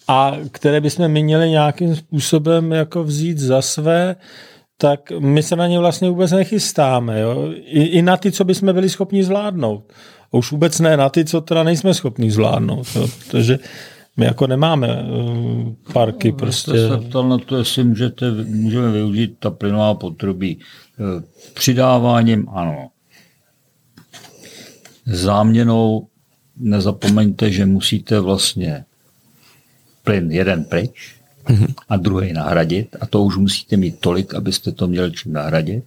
a 0.07 0.37
které 0.51 0.81
bychom 0.81 1.07
my 1.07 1.23
měli 1.23 1.49
nějakým 1.49 1.95
způsobem 1.95 2.71
jako 2.71 3.03
vzít 3.03 3.37
za 3.37 3.61
své, 3.61 4.15
tak 4.77 5.11
my 5.19 5.43
se 5.43 5.55
na 5.55 5.67
ně 5.67 5.79
vlastně 5.79 6.09
vůbec 6.09 6.31
nechystáme. 6.31 7.19
Jo? 7.19 7.49
I, 7.53 7.81
I 7.81 8.01
na 8.01 8.17
ty, 8.17 8.31
co 8.31 8.43
bychom 8.43 8.73
byli 8.73 8.89
schopni 8.89 9.23
zvládnout. 9.23 9.93
A 10.33 10.37
už 10.37 10.51
vůbec 10.51 10.79
ne 10.79 10.97
na 10.97 11.09
ty, 11.09 11.25
co 11.25 11.41
teda 11.41 11.63
nejsme 11.63 11.93
schopni 11.93 12.31
zvládnout. 12.31 12.87
Jo? 12.95 13.07
Protože 13.19 13.59
my 14.17 14.25
jako 14.25 14.47
nemáme 14.47 15.03
uh, 15.03 15.73
parky 15.93 16.31
no, 16.31 16.37
prostě. 16.37 16.71
Jste 16.71 16.89
se 16.89 16.97
ptal 16.97 17.29
na 17.29 17.37
to, 17.37 17.57
jestli 17.57 17.83
můžete, 17.83 18.31
můžeme 18.31 18.91
využít 18.91 19.35
ta 19.39 19.49
plynová 19.49 19.93
potrubí. 19.93 20.59
Eh, 20.99 21.23
přidáváním 21.53 22.49
ano. 22.49 22.89
Záměnou 25.05 26.07
nezapomeňte, 26.57 27.51
že 27.51 27.65
musíte 27.65 28.19
vlastně 28.19 28.85
plyn 30.03 30.31
jeden 30.31 30.63
pryč 30.63 31.15
mm-hmm. 31.45 31.73
a 31.89 31.97
druhý 31.97 32.33
nahradit 32.33 32.95
a 32.99 33.05
to 33.05 33.23
už 33.23 33.37
musíte 33.37 33.77
mít 33.77 33.99
tolik, 33.99 34.33
abyste 34.33 34.71
to 34.71 34.87
měli 34.87 35.11
čím 35.11 35.33
nahradit. 35.33 35.83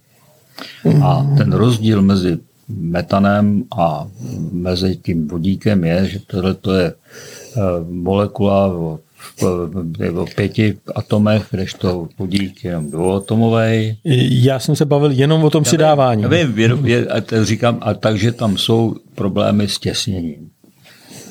Mm-hmm. 0.83 1.05
A 1.05 1.37
ten 1.37 1.51
rozdíl 1.51 2.01
mezi 2.01 2.39
metanem 2.69 3.63
a 3.77 4.07
mezi 4.51 4.95
tím 4.95 5.27
vodíkem 5.27 5.83
je, 5.83 6.05
že 6.05 6.19
tohle 6.19 6.53
to 6.53 6.73
je 6.73 6.93
eh, 6.93 7.61
molekula 7.89 8.67
o, 8.67 8.99
o 10.15 10.25
pěti 10.35 10.77
atomech, 10.95 11.47
kdežto 11.51 12.07
vodík 12.17 12.63
je 12.63 12.69
jenom 12.69 12.91
dvouatomový. 12.91 13.97
Já 14.43 14.59
jsem 14.59 14.75
se 14.75 14.85
bavil 14.85 15.11
jenom 15.11 15.43
o 15.43 15.49
tom 15.49 15.63
přidávání. 15.63 16.23
Já 16.23 16.29
vím, 16.29 16.57
je, 16.57 16.77
je, 16.83 17.07
a 17.07 17.43
říkám, 17.43 17.77
a 17.81 17.93
takže 17.93 18.31
tam 18.31 18.57
jsou 18.57 18.95
problémy 19.15 19.67
s 19.67 19.79
těsněním. 19.79 20.49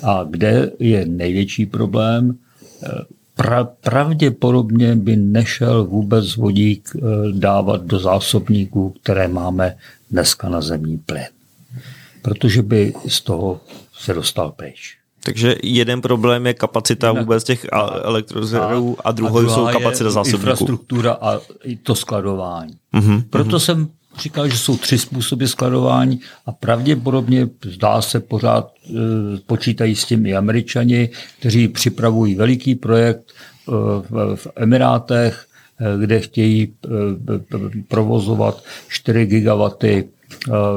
A 0.03 0.25
kde 0.31 0.71
je 0.79 1.07
největší 1.07 1.67
problém? 1.67 2.39
Eh, 2.83 2.89
pra, 3.35 3.65
pravděpodobně 3.65 4.97
by 4.97 5.17
nešel 5.17 5.85
vůbec 5.85 6.37
vodík 6.37 6.89
eh, 6.97 7.01
dávat 7.33 7.85
do 7.85 7.99
zásobníků, 7.99 8.95
které 9.03 9.29
máme 9.29 9.77
dneska 10.11 10.49
na 10.49 10.61
zemní 10.61 10.99
plyn. 10.99 11.29
Protože 12.23 12.63
by 12.63 12.95
z 13.09 13.21
toho 13.21 13.61
se 13.99 14.15
dostal 14.15 14.53
pryč. 14.53 14.98
Takže 15.25 15.57
jeden 15.63 16.01
problém 16.01 16.47
je 16.47 16.55
kapacita 16.55 17.13
vůbec 17.13 17.45
těch 17.45 17.67
elektrozerů 18.03 18.97
a, 18.99 19.09
a 19.09 19.13
druhou 19.13 19.49
jsou 19.49 19.67
kapacita 19.67 20.11
zásobníků. 20.11 20.37
infrastruktura 20.37 21.13
a 21.13 21.41
i 21.65 21.77
to 21.77 21.95
skladování. 21.95 22.75
Mm-hmm. 22.95 23.25
Proto 23.31 23.57
mm-hmm. 23.57 23.61
jsem 23.61 23.89
říkal, 24.19 24.49
že 24.49 24.59
jsou 24.59 24.77
tři 24.77 24.99
způsoby 24.99 25.45
skladování 25.45 26.21
a 26.47 26.53
pravděpodobně 26.53 27.49
zdá 27.65 28.03
se 28.03 28.21
pořád 28.21 28.73
e, 28.87 28.93
počítají 29.47 29.97
s 29.97 30.05
tím 30.05 30.27
i 30.27 30.37
američani, 30.37 31.09
kteří 31.39 31.69
připravují 31.69 32.35
veliký 32.35 32.75
projekt 32.75 33.33
e, 33.33 33.71
v, 34.11 34.37
v 34.37 34.47
Emirátech, 34.57 35.47
e, 35.81 35.99
kde 35.99 36.21
chtějí 36.21 36.63
e, 36.63 36.89
provozovat 37.89 38.65
4 38.89 39.27
gigawaty 39.27 40.09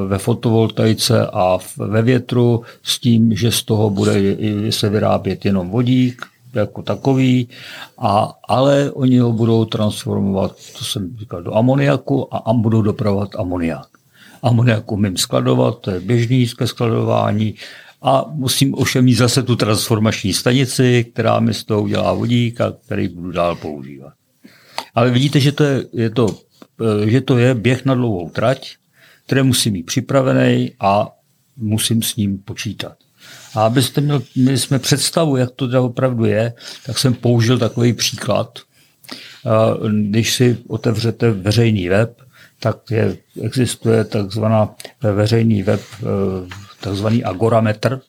ve 0.08 0.18
fotovoltaice 0.18 1.28
a 1.34 1.58
ve 1.78 2.02
větru 2.02 2.62
s 2.84 3.00
tím, 3.00 3.36
že 3.36 3.52
z 3.52 3.64
toho 3.64 3.90
bude 3.90 4.14
se 4.70 4.90
vyrábět 4.90 5.46
jenom 5.46 5.70
vodík 5.70 6.26
jako 6.54 6.82
takový, 6.82 7.50
a, 7.98 8.34
ale 8.48 8.92
oni 8.92 9.20
ho 9.20 9.32
budou 9.32 9.66
transformovat, 9.66 10.56
to 10.78 10.86
jsem 10.86 11.18
říkal, 11.18 11.44
do 11.44 11.56
amoniaku 11.56 12.36
a, 12.36 12.38
a 12.38 12.54
budou 12.54 12.82
dopravovat 12.82 13.30
amoniak. 13.36 13.88
Amoniak 14.44 14.92
umím 14.92 15.18
skladovat, 15.18 15.80
to 15.80 15.92
je 15.92 16.00
běžný 16.00 16.48
ke 16.48 16.68
skladování, 16.68 17.56
a 18.02 18.26
musím 18.34 18.74
ovšem 18.74 19.06
mít 19.06 19.14
zase 19.14 19.44
tu 19.44 19.56
transformační 19.56 20.34
stanici, 20.34 21.06
která 21.14 21.40
mi 21.40 21.54
z 21.54 21.64
toho 21.64 21.82
udělá 21.82 22.14
vodík 22.14 22.62
a 22.62 22.74
který 22.86 23.08
budu 23.08 23.32
dál 23.32 23.56
používat. 23.56 24.14
Ale 24.96 25.12
vidíte, 25.12 25.40
že 25.40 25.52
to 25.52 25.64
je, 25.64 25.86
je 25.94 26.10
to, 26.10 26.36
eh, 26.82 27.10
že 27.10 27.22
to 27.22 27.38
je 27.38 27.56
běh 27.56 27.86
na 27.86 27.96
dlouhou 27.96 28.30
trať, 28.30 28.81
které 29.32 29.44
musím 29.44 29.74
mít 29.74 29.86
připravený 29.86 30.72
a 30.80 31.08
musím 31.58 32.02
s 32.02 32.16
ním 32.16 32.38
počítat. 32.38 32.98
A 33.56 33.66
abyste 33.66 34.02
měl, 34.02 34.24
měli 34.36 34.58
jsme 34.58 34.80
představu, 34.80 35.38
jak 35.38 35.52
to 35.52 35.68
teda 35.68 35.82
opravdu 35.82 36.26
je, 36.26 36.54
tak 36.86 36.98
jsem 36.98 37.14
použil 37.14 37.60
takový 37.60 37.94
příklad. 37.94 38.60
Když 40.10 40.34
si 40.34 40.58
otevřete 40.68 41.32
veřejný 41.32 41.90
web, 41.90 42.22
tak 42.60 42.92
je, 42.92 43.18
existuje 43.42 44.04
takzvaná 44.04 44.76
veřejný 45.02 45.64
web, 45.64 45.82
e, 46.00 46.06
takzvaný 46.82 47.24
agorametr. 47.24 47.94
E, 47.94 48.00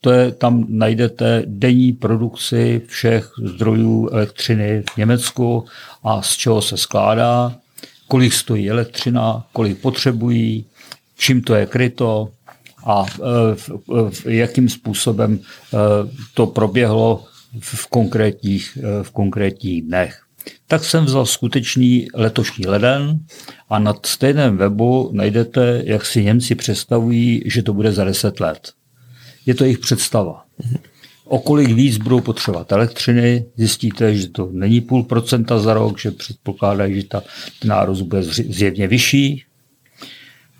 to 0.00 0.10
je, 0.10 0.32
tam 0.32 0.66
najdete 0.68 1.42
denní 1.46 1.92
produkci 1.92 2.82
všech 2.86 3.30
zdrojů 3.44 4.08
elektřiny 4.12 4.82
v 4.94 4.96
Německu 4.96 5.64
a 6.02 6.22
z 6.22 6.36
čeho 6.36 6.62
se 6.62 6.76
skládá 6.76 7.54
kolik 8.10 8.32
stojí 8.32 8.70
elektřina, 8.70 9.46
kolik 9.52 9.78
potřebují, 9.78 10.64
čím 11.18 11.42
to 11.42 11.54
je 11.54 11.66
kryto 11.66 12.30
a 12.86 13.06
e, 14.26 14.32
jakým 14.32 14.68
způsobem 14.68 15.38
e, 15.38 15.76
to 16.34 16.46
proběhlo 16.46 17.24
v 17.60 17.86
konkrétních, 17.86 18.78
e, 18.82 19.02
v 19.02 19.10
konkrétních 19.10 19.82
dnech. 19.82 20.22
Tak 20.66 20.84
jsem 20.84 21.04
vzal 21.04 21.26
skutečný 21.26 22.08
letošní 22.14 22.66
leden 22.66 23.18
a 23.68 23.78
na 23.78 23.94
stejném 24.06 24.56
webu 24.56 25.10
najdete, 25.12 25.82
jak 25.86 26.06
si 26.06 26.24
Němci 26.24 26.54
představují, 26.54 27.42
že 27.46 27.62
to 27.62 27.72
bude 27.72 27.92
za 27.92 28.04
10 28.04 28.40
let. 28.40 28.72
Je 29.46 29.54
to 29.54 29.64
jejich 29.64 29.78
představa. 29.78 30.44
O 31.30 31.38
kolik 31.38 31.72
víc 31.72 31.98
budou 31.98 32.20
potřebovat 32.20 32.72
elektřiny, 32.72 33.44
zjistíte, 33.56 34.14
že 34.14 34.28
to 34.28 34.48
není 34.52 34.80
půl 34.80 35.02
procenta 35.02 35.58
za 35.58 35.74
rok, 35.74 35.98
že 35.98 36.10
předpokládají, 36.10 37.00
že 37.00 37.06
ta, 37.06 37.22
ten 37.60 37.70
nárůst 37.70 38.02
bude 38.02 38.22
zjevně 38.22 38.88
vyšší. 38.88 39.44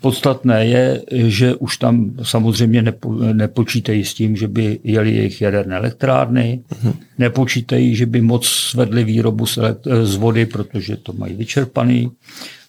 Podstatné 0.01 0.65
je, 0.65 1.01
že 1.11 1.55
už 1.55 1.77
tam 1.77 2.11
samozřejmě 2.23 2.81
nepo, 2.81 3.13
nepočítají 3.13 4.05
s 4.05 4.13
tím, 4.13 4.35
že 4.35 4.47
by 4.47 4.79
jeli 4.83 5.15
jejich 5.15 5.41
jaderné 5.41 5.75
elektrárny, 5.75 6.63
uh-huh. 6.69 6.93
nepočítají, 7.17 7.95
že 7.95 8.05
by 8.05 8.21
moc 8.21 8.45
svedli 8.45 9.03
výrobu 9.03 9.45
z, 9.45 9.59
z 10.03 10.15
vody, 10.15 10.45
protože 10.45 10.97
to 10.97 11.13
mají 11.13 11.35
vyčerpaný. 11.35 12.11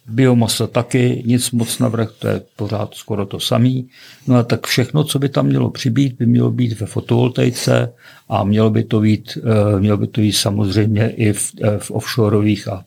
Biomasa 0.07 0.67
taky, 0.67 1.23
nic 1.27 1.51
moc 1.51 1.79
navrh, 1.79 2.11
to 2.19 2.29
je 2.29 2.43
pořád 2.57 2.95
skoro 2.95 3.27
to 3.27 3.41
samý. 3.41 3.89
No 4.27 4.37
a 4.37 4.43
tak 4.43 4.67
všechno, 4.67 5.05
co 5.05 5.19
by 5.19 5.29
tam 5.29 5.47
mělo 5.47 5.71
přibýt, 5.71 6.17
by 6.19 6.27
mělo 6.27 6.51
být 6.51 6.81
ve 6.81 6.87
fotovoltaice 6.87 7.93
a 8.29 8.45
mělo 8.45 8.71
by 8.71 8.85
to 8.85 9.01
být, 9.01 9.39
eh, 9.39 9.81
mělo 9.81 9.97
by 9.97 10.07
to 10.07 10.21
být 10.21 10.33
samozřejmě 10.33 11.11
i 11.11 11.33
v, 11.33 11.53
eh, 11.63 11.79
v 11.79 11.91
offshoreových 11.91 12.69
a, 12.69 12.85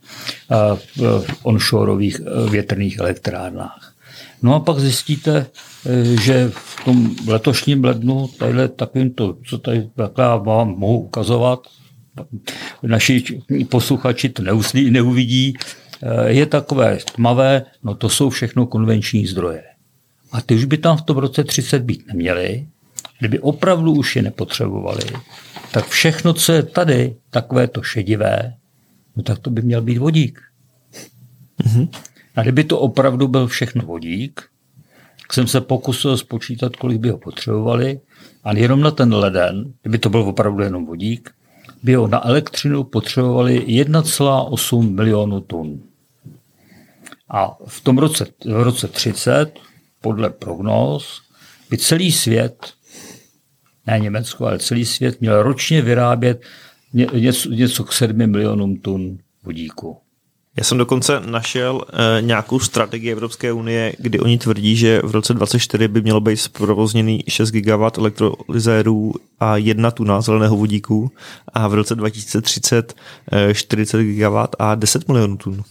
v 0.98 1.40
onshoreových 1.44 2.20
eh, 2.20 2.50
větrných 2.50 2.98
elektrárnách. 3.00 3.94
No 4.42 4.56
a 4.56 4.60
pak 4.60 4.80
zjistíte, 4.80 5.46
že 6.22 6.52
v 6.54 6.86
tom 6.86 7.16
letošním 7.28 7.84
lednu, 7.84 8.28
tadyhle 8.40 8.68
takovým 8.68 9.14
to, 9.14 9.38
co 9.48 9.58
tady 9.58 9.90
já 10.18 10.36
vám 10.36 10.68
mohu 10.68 11.00
ukazovat, 11.00 11.60
naši 12.84 13.24
posluchači 13.70 14.30
to 14.30 14.44
neuslí, 14.44 14.92
neuvidí, 14.92 15.54
je 16.28 16.46
takové 16.46 16.98
tmavé, 17.16 17.66
no 17.84 17.96
to 17.96 18.10
jsou 18.10 18.30
všechno 18.30 18.68
konvenční 18.68 19.28
zdroje. 19.28 19.64
A 20.32 20.42
ty 20.42 20.56
už 20.56 20.66
by 20.66 20.78
tam 20.78 20.98
v 20.98 21.02
tom 21.02 21.18
roce 21.18 21.44
30 21.44 21.80
být 21.80 22.08
neměli, 22.08 22.68
kdyby 23.20 23.40
opravdu 23.40 23.92
už 23.92 24.16
je 24.16 24.22
nepotřebovali, 24.22 25.04
tak 25.72 25.88
všechno, 25.88 26.34
co 26.34 26.52
je 26.52 26.64
tady, 26.64 27.16
takové 27.30 27.68
to 27.68 27.84
šedivé, 27.84 28.54
no 29.16 29.24
tak 29.24 29.40
to 29.40 29.50
by 29.50 29.62
měl 29.62 29.82
být 29.82 29.98
vodík. 29.98 30.40
Mm-hmm. 31.64 31.90
A 32.36 32.42
kdyby 32.42 32.64
to 32.64 32.80
opravdu 32.80 33.28
byl 33.28 33.48
všechno 33.48 33.86
vodík, 33.86 34.42
tak 35.22 35.34
jsem 35.34 35.48
se 35.48 35.62
pokusil 35.62 36.18
spočítat, 36.18 36.76
kolik 36.76 37.00
by 37.00 37.10
ho 37.10 37.18
potřebovali 37.18 38.00
a 38.44 38.54
jenom 38.54 38.82
na 38.82 38.92
ten 38.92 39.14
leden, 39.14 39.74
kdyby 39.82 39.98
to 39.98 40.10
byl 40.10 40.22
opravdu 40.22 40.64
jenom 40.64 40.86
vodík, 40.86 41.32
by 41.84 41.96
ho 41.96 42.08
na 42.08 42.28
elektřinu 42.28 42.84
potřebovali 42.84 43.66
1,8 43.68 44.96
milionu 44.96 45.42
tun. 45.42 45.82
A 47.30 47.58
v 47.68 47.82
tom 47.82 47.98
roce, 47.98 48.26
v 48.46 48.64
roce 48.64 48.88
30, 48.88 49.60
podle 50.02 50.30
prognóz, 50.30 51.22
by 51.70 51.78
celý 51.78 52.12
svět, 52.12 52.74
ne 53.88 54.00
Německo, 54.00 54.46
ale 54.46 54.60
celý 54.60 54.86
svět 54.86 55.22
měl 55.22 55.44
ročně 55.44 55.82
vyrábět 55.82 56.42
něco, 56.94 57.50
něco 57.50 57.84
k 57.84 57.94
7 57.94 58.28
milionům 58.28 58.78
tun 58.78 59.18
vodíku. 59.44 59.98
Já 60.58 60.64
jsem 60.64 60.78
dokonce 60.78 61.20
našel 61.26 61.82
e, 61.94 62.22
nějakou 62.22 62.60
strategii 62.60 63.12
Evropské 63.12 63.52
unie, 63.52 63.94
kdy 64.00 64.20
oni 64.20 64.38
tvrdí, 64.38 64.76
že 64.76 65.02
v 65.04 65.12
roce 65.12 65.34
2024 65.34 65.88
by 65.88 66.02
mělo 66.02 66.22
být 66.22 66.38
zprovozněný 66.38 67.24
6 67.28 67.52
GW 67.52 67.88
elektrolyzérů 67.98 69.14
a 69.40 69.58
jedna 69.58 69.92
tuna 69.92 70.22
zeleného 70.22 70.58
vodíku 70.58 71.12
a 71.54 71.68
v 71.68 71.74
roce 71.74 71.96
2030 71.96 72.96
e, 73.32 73.54
40 73.54 74.04
GW 74.04 74.38
a 74.60 74.76
10 74.76 75.08
milionů 75.08 75.38
tun. 75.38 75.64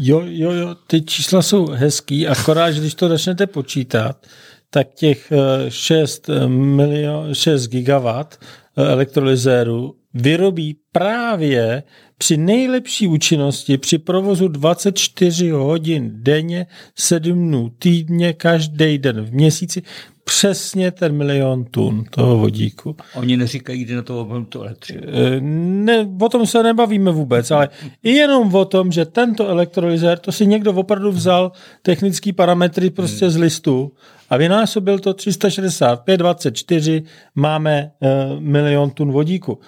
Jo, 0.00 0.22
jo, 0.24 0.52
jo, 0.52 0.74
ty 0.86 1.02
čísla 1.02 1.42
jsou 1.42 1.66
hezký, 1.66 2.28
akorát, 2.28 2.74
když 2.74 2.94
to 2.94 3.08
začnete 3.08 3.46
počítat, 3.46 4.26
tak 4.70 4.94
těch 4.94 5.32
6, 5.68 6.28
eh, 6.28 6.48
milion, 6.48 7.34
6 7.34 7.66
gigawatt 7.66 8.38
eh, 8.76 8.82
elektrolyzérů 8.92 9.94
vyrobí 10.14 10.76
právě 10.92 11.82
při 12.18 12.36
nejlepší 12.36 13.06
účinnosti 13.06 13.78
při 13.78 13.98
provozu 13.98 14.48
24 14.48 15.50
hodin 15.50 16.10
denně, 16.12 16.66
7 16.94 17.32
dnů 17.32 17.72
týdně, 17.78 18.32
každý 18.32 18.98
den 18.98 19.22
v 19.22 19.32
měsíci, 19.32 19.82
přesně 20.28 20.90
ten 20.90 21.16
milion 21.16 21.64
tun 21.64 22.04
toho 22.10 22.38
vodíku. 22.38 22.96
Oni 23.14 23.36
neříkají, 23.36 23.84
kdy 23.84 23.94
na 23.94 24.02
to 24.02 24.46
to 24.48 24.62
elektřinu. 24.62 25.00
Eh, 25.06 25.40
ne, 25.40 26.08
o 26.20 26.28
tom 26.28 26.46
se 26.46 26.62
nebavíme 26.62 27.10
vůbec, 27.10 27.50
ale 27.50 27.68
i 28.02 28.10
jenom 28.10 28.54
o 28.54 28.64
tom, 28.64 28.92
že 28.92 29.04
tento 29.04 29.48
elektrolyzer, 29.48 30.18
to 30.18 30.32
si 30.32 30.46
někdo 30.46 30.72
opravdu 30.72 31.12
vzal 31.12 31.52
technický 31.82 32.32
parametry 32.32 32.90
prostě 32.90 33.24
hmm. 33.24 33.32
z 33.32 33.36
listu 33.36 33.92
a 34.30 34.36
vynásobil 34.36 34.98
to 34.98 35.14
365, 35.14 36.16
24, 36.16 37.02
máme 37.34 37.90
uh, 38.00 38.40
milion 38.40 38.90
tun 38.90 39.12
vodíku. 39.12 39.58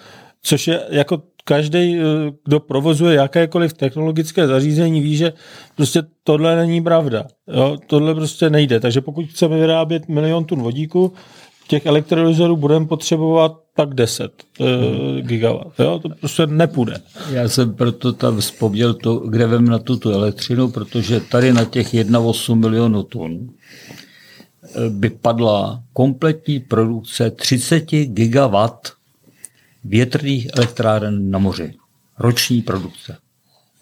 Což 0.42 0.68
je 0.68 0.80
jako 0.90 1.22
každý, 1.50 1.98
eh, 1.98 2.02
kdo 2.44 2.60
provozuje 2.60 3.14
jakékoliv 3.18 3.74
technologické 3.74 4.46
zařízení, 4.46 5.00
ví, 5.00 5.16
že 5.16 5.32
prostě 5.76 6.02
tohle 6.24 6.56
není 6.56 6.78
pravda. 6.80 7.26
Jo? 7.50 7.76
Tohle 7.86 8.14
prostě 8.14 8.50
nejde. 8.50 8.80
Takže 8.80 9.00
pokud 9.00 9.26
chceme 9.26 9.58
vyrábět 9.58 10.08
milion 10.08 10.44
tun 10.44 10.62
vodíku, 10.62 11.12
těch 11.68 11.86
elektrolyzerů 11.86 12.56
budeme 12.56 12.86
potřebovat 12.86 13.52
tak 13.76 13.94
10 13.94 14.30
eh, 14.30 14.64
hmm. 14.64 15.20
gigawatt. 15.26 15.80
Jo? 15.80 15.98
To 15.98 16.08
prostě 16.08 16.46
nepůjde. 16.46 17.02
Já 17.30 17.48
jsem 17.48 17.74
proto 17.74 18.12
tam 18.12 18.38
vzpomněl 18.38 18.94
to, 18.94 19.16
kde 19.16 19.46
vem 19.46 19.64
na 19.68 19.78
tuto 19.78 20.10
elektřinu, 20.10 20.70
protože 20.70 21.20
tady 21.20 21.52
na 21.52 21.64
těch 21.64 21.94
1,8 21.94 22.54
milionů 22.54 23.02
tun 23.02 23.50
eh, 23.50 24.90
by 24.90 25.10
padla 25.10 25.82
kompletní 25.92 26.60
produkce 26.60 27.30
30 27.30 27.90
gigawatt 27.90 28.99
větrných 29.84 30.48
elektráren 30.54 31.30
na 31.30 31.38
moři. 31.38 31.74
Roční 32.18 32.62
produkce. 32.62 33.16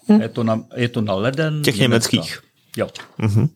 Hm. 0.09 0.21
Je, 0.21 0.29
to 0.29 0.43
na, 0.43 0.63
je 0.75 0.89
to 0.89 1.01
na 1.01 1.13
leden. 1.13 1.61
Těch 1.61 1.77
německých. 1.77 2.39
Jo. 2.77 2.87
Mm-hmm. 3.19 3.49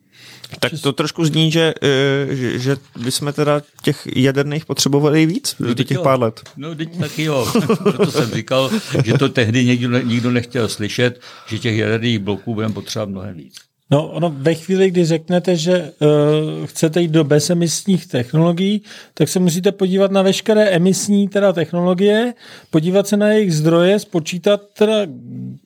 Tak 0.59 0.71
to 0.81 0.93
trošku 0.93 1.25
zní, 1.25 1.51
že, 1.51 1.73
eh, 1.83 2.35
že, 2.35 2.59
že 2.59 2.77
bychom 2.99 3.33
teda 3.33 3.61
těch 3.83 4.07
jaderných 4.15 4.65
potřebovali 4.65 5.25
víc 5.25 5.55
no, 5.59 5.73
těch 5.73 5.91
jo. 5.91 6.03
pár 6.03 6.19
let. 6.19 6.49
No, 6.57 6.75
teď 6.75 6.99
taky 6.99 7.23
jo. 7.23 7.51
Proto 7.83 8.11
jsem 8.11 8.31
říkal, 8.31 8.71
že 9.05 9.13
to 9.13 9.29
tehdy 9.29 9.65
nikdo, 9.65 9.99
nikdo 10.01 10.31
nechtěl 10.31 10.67
slyšet, 10.67 11.21
že 11.47 11.59
těch 11.59 11.77
jaderných 11.77 12.19
bloků 12.19 12.53
budeme 12.53 12.73
potřebovat 12.73 13.09
mnohem 13.09 13.35
víc. 13.35 13.55
No, 13.93 14.07
ono 14.07 14.33
ve 14.37 14.53
chvíli, 14.53 14.91
kdy 14.91 15.05
řeknete, 15.05 15.55
že 15.55 15.91
uh, 15.99 16.65
chcete 16.65 17.01
jít 17.01 17.11
do 17.11 17.23
bezemisních 17.23 18.07
technologií, 18.07 18.81
tak 19.13 19.29
se 19.29 19.39
musíte 19.39 19.71
podívat 19.71 20.11
na 20.11 20.21
veškeré 20.21 20.69
emisní 20.69 21.27
teda 21.27 21.53
technologie, 21.53 22.33
podívat 22.69 23.07
se 23.07 23.17
na 23.17 23.27
jejich 23.27 23.55
zdroje, 23.55 23.99
spočítat 23.99 24.61
teda 24.77 24.93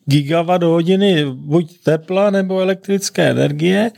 gigawatt 0.04 0.62
hodiny 0.62 1.24
buď 1.32 1.78
tepla 1.84 2.30
nebo 2.30 2.60
elektrické 2.60 3.30
energie 3.30 3.90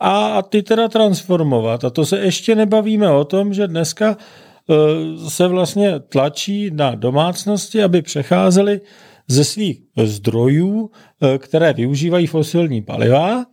a 0.00 0.42
ty 0.42 0.62
teda 0.62 0.88
transformovat. 0.88 1.84
A 1.84 1.90
to 1.90 2.06
se 2.06 2.18
ještě 2.18 2.54
nebavíme 2.54 3.10
o 3.10 3.24
tom, 3.24 3.54
že 3.54 3.68
dneska 3.68 4.16
uh, 4.66 5.28
se 5.28 5.48
vlastně 5.48 6.00
tlačí 6.00 6.70
na 6.70 6.94
domácnosti, 6.94 7.82
aby 7.82 8.02
přecházeli 8.02 8.80
ze 9.28 9.44
svých 9.44 9.82
zdrojů, 10.04 10.90
eh, 11.22 11.38
které 11.38 11.72
využívají 11.72 12.26
fosilní 12.26 12.82
paliva, 12.82 13.44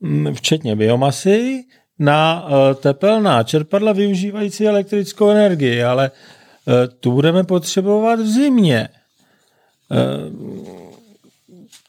mm, 0.00 0.34
včetně 0.34 0.76
biomasy, 0.76 1.64
na 1.98 2.48
eh, 2.48 2.74
tepelná 2.74 3.42
čerpadla 3.42 3.92
využívající 3.92 4.66
elektrickou 4.66 5.30
energii, 5.30 5.82
ale 5.82 6.10
eh, 6.10 6.88
tu 6.88 7.12
budeme 7.12 7.44
potřebovat 7.44 8.20
v 8.20 8.26
zimě. 8.26 8.88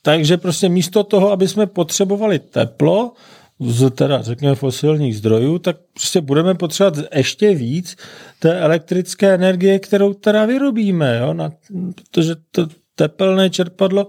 Takže 0.01 0.37
prostě 0.37 0.69
místo 0.69 1.03
toho, 1.03 1.31
aby 1.31 1.47
jsme 1.47 1.67
potřebovali 1.67 2.39
teplo, 2.39 3.13
z 3.59 3.89
teda 3.91 4.21
řekněme 4.21 4.55
fosilních 4.55 5.17
zdrojů, 5.17 5.59
tak 5.59 5.77
prostě 5.93 6.21
budeme 6.21 6.55
potřebovat 6.55 7.05
ještě 7.15 7.55
víc 7.55 7.95
té 8.39 8.59
elektrické 8.59 9.33
energie, 9.33 9.79
kterou 9.79 10.13
teda 10.13 10.45
vyrobíme, 10.45 11.17
jo? 11.21 11.33
Na, 11.33 11.51
protože 11.95 12.35
to, 12.51 12.67
tepelné 12.99 13.49
čerpadlo 13.49 14.07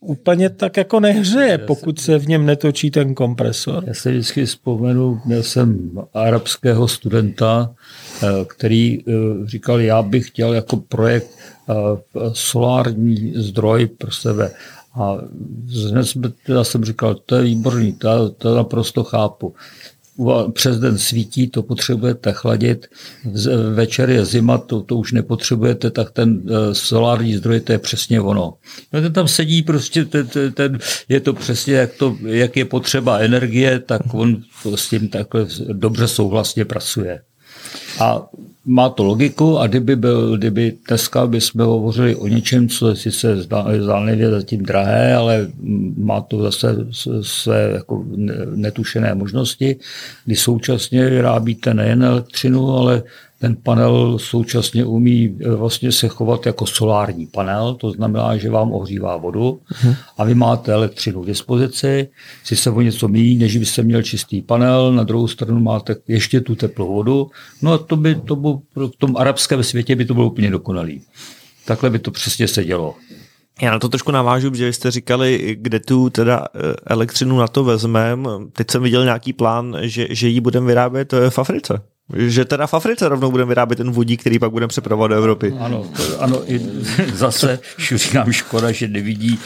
úplně 0.00 0.50
tak 0.50 0.76
jako 0.76 1.00
nehřeje, 1.00 1.58
pokud 1.58 2.00
se 2.00 2.18
v 2.18 2.28
něm 2.28 2.46
netočí 2.46 2.90
ten 2.90 3.14
kompresor. 3.14 3.84
Já 3.86 3.94
se 3.94 4.10
vždycky 4.10 4.46
vzpomenu, 4.46 5.20
měl 5.24 5.42
jsem 5.42 5.90
arabského 6.14 6.88
studenta, 6.88 7.74
eh, 8.22 8.26
který 8.46 8.98
eh, 8.98 9.12
říkal, 9.44 9.80
já 9.80 10.02
bych 10.02 10.26
chtěl 10.28 10.54
jako 10.54 10.76
projekt 10.76 11.30
eh, 11.68 11.74
solární 12.32 13.32
zdroj 13.36 13.86
pro 13.86 14.10
sebe. 14.10 14.50
A 14.94 15.16
já 16.48 16.64
jsem 16.64 16.84
říkal, 16.84 17.14
to 17.14 17.36
je 17.36 17.42
výborný, 17.42 17.92
to, 17.92 18.30
to 18.30 18.56
naprosto 18.56 19.04
chápu 19.04 19.54
přes 20.52 20.78
den 20.78 20.98
svítí, 20.98 21.48
to 21.48 21.62
potřebujete 21.62 22.32
chladit, 22.32 22.86
večer 23.74 24.10
je 24.10 24.24
zima, 24.24 24.58
to, 24.58 24.80
to 24.80 24.96
už 24.96 25.12
nepotřebujete, 25.12 25.90
tak 25.90 26.10
ten 26.10 26.42
eh, 26.46 26.74
solární 26.74 27.36
zdroj, 27.36 27.60
to 27.60 27.72
je 27.72 27.78
přesně 27.78 28.20
ono. 28.20 28.54
No 28.92 29.00
ten 29.00 29.12
tam 29.12 29.28
sedí 29.28 29.62
prostě, 29.62 30.04
ten, 30.04 30.26
ten, 30.26 30.52
ten, 30.52 30.78
je 31.08 31.20
to 31.20 31.32
přesně, 31.32 31.74
jak, 31.74 31.92
to, 31.92 32.16
jak 32.26 32.56
je 32.56 32.64
potřeba 32.64 33.18
energie, 33.18 33.78
tak 33.78 34.02
on 34.12 34.42
s 34.74 34.88
tím 34.88 35.08
takhle 35.08 35.46
dobře 35.72 36.08
souhlasně 36.08 36.64
pracuje. 36.64 37.20
A 38.00 38.26
má 38.66 38.88
to 38.88 39.04
logiku 39.04 39.58
a 39.58 39.66
kdyby, 39.66 39.96
byl, 39.96 40.36
kdyby 40.36 40.72
dneska 40.88 41.26
bychom 41.26 41.64
hovořili 41.64 42.16
o 42.16 42.28
něčem, 42.28 42.68
co 42.68 42.88
je 42.88 42.96
sice 42.96 43.36
zdánlivě 43.80 44.30
zatím 44.30 44.62
drahé, 44.62 45.14
ale 45.14 45.48
má 45.96 46.20
to 46.20 46.42
zase 46.42 46.86
své 47.22 47.70
jako 47.74 48.04
netušené 48.54 49.14
možnosti, 49.14 49.76
kdy 50.24 50.36
současně 50.36 51.10
vyrábíte 51.10 51.74
nejen 51.74 52.02
elektřinu, 52.02 52.70
ale 52.70 53.02
ten 53.38 53.56
panel 53.56 54.18
současně 54.18 54.84
umí 54.84 55.36
eh, 55.40 55.50
vlastně 55.50 55.92
se 55.92 56.08
chovat 56.08 56.46
jako 56.46 56.66
solární 56.66 57.26
panel, 57.26 57.74
to 57.74 57.90
znamená, 57.90 58.36
že 58.36 58.50
vám 58.50 58.72
ohřívá 58.72 59.16
vodu 59.16 59.60
uh-huh. 59.72 59.96
a 60.18 60.24
vy 60.24 60.34
máte 60.34 60.72
elektřinu 60.72 61.22
k 61.22 61.26
dispozici, 61.26 62.08
si 62.44 62.56
se 62.56 62.70
o 62.70 62.80
něco 62.80 63.08
míjí, 63.08 63.38
než 63.38 63.56
byste 63.56 63.82
měl 63.82 64.02
čistý 64.02 64.42
panel, 64.42 64.92
na 64.92 65.02
druhou 65.02 65.28
stranu 65.28 65.60
máte 65.60 65.96
ještě 66.08 66.40
tu 66.40 66.54
teplou 66.54 66.94
vodu, 66.94 67.30
no 67.62 67.72
a 67.72 67.77
to 67.78 67.96
by 67.96 68.14
to 68.14 68.36
by, 68.36 68.48
v 68.76 68.96
tom 68.98 69.16
arabském 69.16 69.64
světě 69.64 69.96
by 69.96 70.04
to 70.04 70.14
bylo 70.14 70.26
úplně 70.26 70.50
dokonalý. 70.50 71.02
Takhle 71.64 71.90
by 71.90 71.98
to 71.98 72.10
přesně 72.10 72.48
se 72.48 72.64
dělo. 72.64 72.94
Já 73.62 73.70
na 73.70 73.78
to 73.78 73.88
trošku 73.88 74.10
navážu, 74.10 74.54
že 74.54 74.72
jste 74.72 74.90
říkali, 74.90 75.56
kde 75.60 75.80
tu 75.80 76.10
teda 76.10 76.46
eh, 76.54 76.58
elektřinu 76.86 77.38
na 77.38 77.48
to 77.48 77.64
vezmeme. 77.64 78.28
Teď 78.52 78.70
jsem 78.70 78.82
viděl 78.82 79.04
nějaký 79.04 79.32
plán, 79.32 79.76
že, 79.80 80.06
že 80.10 80.28
ji 80.28 80.40
budeme 80.40 80.66
vyrábět 80.66 81.12
eh, 81.12 81.30
v 81.30 81.38
Africe. 81.38 81.82
Že 82.16 82.44
teda 82.44 82.66
v 82.66 82.74
Africe 82.74 83.08
rovnou 83.08 83.30
budeme 83.30 83.48
vyrábět 83.48 83.76
ten 83.76 83.90
vodík, 83.90 84.20
který 84.20 84.38
pak 84.38 84.50
budeme 84.50 84.68
přepravovat 84.68 85.10
do 85.10 85.16
Evropy. 85.16 85.54
Ano, 85.58 85.86
ano 86.18 86.52
i 86.52 86.58
zase 87.14 87.58
říkám 87.94 88.32
škoda, 88.32 88.72
že 88.72 88.88
nevidí 88.88 89.38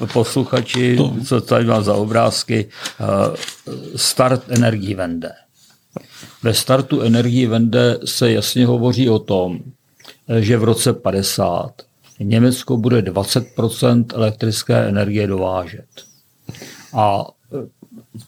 uh, 0.00 0.06
posluchači, 0.12 0.96
to. 0.96 1.14
co 1.26 1.40
tady 1.40 1.64
má 1.64 1.82
za 1.82 1.94
obrázky, 1.94 2.68
uh, 3.00 3.36
start 3.96 4.42
energii 4.48 4.94
vende. 4.94 5.32
Ve 6.42 6.54
startu 6.54 7.00
energii 7.00 7.46
vende 7.46 7.98
se 8.04 8.32
jasně 8.32 8.66
hovoří 8.66 9.10
o 9.10 9.18
tom, 9.18 9.60
že 10.38 10.56
v 10.56 10.64
roce 10.64 10.92
50 10.92 11.72
Německo 12.20 12.76
bude 12.76 13.02
20% 13.02 14.04
elektrické 14.14 14.88
energie 14.88 15.26
dovážet. 15.26 15.86
A 16.94 17.26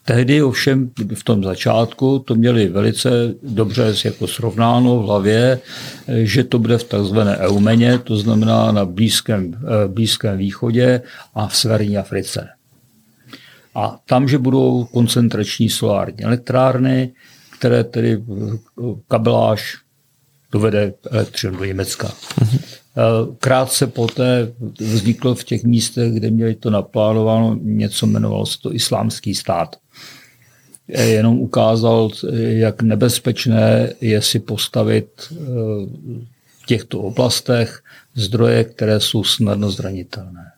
Tehdy 0.05 0.43
ovšem 0.43 0.91
v 1.15 1.25
tom 1.25 1.45
začátku 1.45 2.19
to 2.19 2.35
měli 2.35 2.69
velice 2.69 3.35
dobře 3.43 3.95
jako 4.05 4.27
srovnáno 4.27 4.99
v 4.99 5.05
hlavě, 5.05 5.61
že 6.23 6.45
to 6.45 6.59
bude 6.59 6.79
v 6.79 6.85
takzvané 6.85 7.39
Eumeně, 7.39 7.99
to 7.99 8.17
znamená 8.17 8.73
na 8.73 8.85
Blízkém, 8.85 9.55
eh, 9.55 9.89
Blízkém 9.89 10.39
východě 10.39 11.03
a 11.35 11.47
v 11.47 11.57
Severní 11.57 11.99
Africe. 11.99 12.49
A 13.75 13.99
tam, 14.07 14.29
že 14.29 14.39
budou 14.39 14.85
koncentrační 14.85 15.71
solární 15.71 16.25
elektrárny, 16.25 17.13
které 17.65 17.85
tedy 17.85 18.13
eh, 18.13 18.83
kabeláž 19.09 19.77
dovede 20.53 20.95
elektřinu 21.11 21.57
do 21.57 21.65
Německa. 21.65 22.13
Mhm. 22.41 22.59
Eh, 22.59 23.37
krátce 23.39 23.87
poté 23.87 24.53
vzniklo 24.81 25.35
v 25.35 25.45
těch 25.45 25.65
místech, 25.65 26.13
kde 26.13 26.31
měli 26.31 26.55
to 26.55 26.71
naplánováno, 26.71 27.59
něco 27.63 28.07
jmenovalo 28.07 28.47
se 28.47 28.59
to 28.59 28.75
islámský 28.75 29.35
stát. 29.35 29.77
Eh, 30.89 31.05
jenom 31.05 31.41
ukázal, 31.41 32.11
jak 32.37 32.83
nebezpečné 32.83 33.93
je 34.01 34.23
si 34.23 34.41
postavit 34.41 35.09
eh, 35.33 35.35
v 36.63 36.67
těchto 36.67 37.01
oblastech 37.01 37.83
zdroje, 38.15 38.65
které 38.65 39.01
jsou 39.01 39.25
snadno 39.25 39.71
zranitelné. 39.71 40.53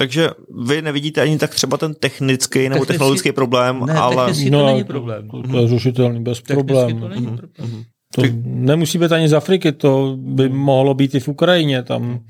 Takže 0.00 0.30
vy 0.66 0.82
nevidíte 0.82 1.20
ani 1.20 1.38
tak 1.38 1.54
třeba 1.54 1.76
ten 1.76 1.94
technický 1.94 2.58
nebo 2.58 2.74
technický, 2.74 2.86
technologický 2.86 3.32
problém, 3.32 3.80
ne, 3.86 3.92
ale... 3.92 4.32
to 4.32 4.50
no, 4.50 4.66
není 4.66 4.84
problém. 4.84 5.28
To 5.50 5.58
je 5.58 5.68
řešitelný 5.68 6.22
bez 6.22 6.40
problémů. 6.40 7.00
To 7.00 7.08
není 7.08 7.26
mhm. 7.26 7.36
problém. 7.36 7.84
To 8.14 8.22
nemusí 8.44 8.98
být 8.98 9.12
ani 9.12 9.28
z 9.28 9.34
Afriky, 9.34 9.72
to 9.72 10.16
by 10.20 10.48
mohlo 10.48 10.94
být 10.94 11.14
i 11.14 11.20
v 11.20 11.28
Ukrajině, 11.28 11.82
tam 11.82 12.20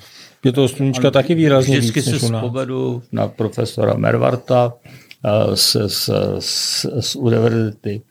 je 0.44 0.52
to 0.52 0.68
sluníčka 0.68 1.10
taky 1.10 1.34
výrazně 1.34 1.78
Vždycky 1.78 2.00
víc, 2.00 2.10
se 2.10 2.18
vzpomenu 2.18 3.02
na 3.12 3.28
profesora 3.28 3.94
Mervarta 3.94 4.72
eh, 5.24 5.56
z, 5.56 5.76
z, 5.86 6.10
z, 6.38 6.86
z 7.00 7.16
univerzity 7.16 8.02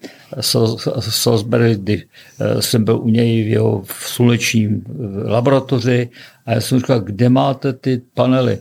Salisbury, 1.00 1.76
kdy 1.76 2.04
eh, 2.39 2.62
jsem 2.62 2.84
byl 2.84 3.00
u 3.00 3.10
něj 3.10 3.43
v 3.43 3.48
jeho 3.48 3.82
v 3.82 3.93
slunečním 4.08 4.84
laboratoři 5.26 6.10
a 6.45 6.52
já 6.52 6.62
jsem 6.62 6.80
říkal, 6.80 7.00
kde 7.00 7.30
máte 7.30 7.74
ty 7.74 8.02
panely? 8.13 8.60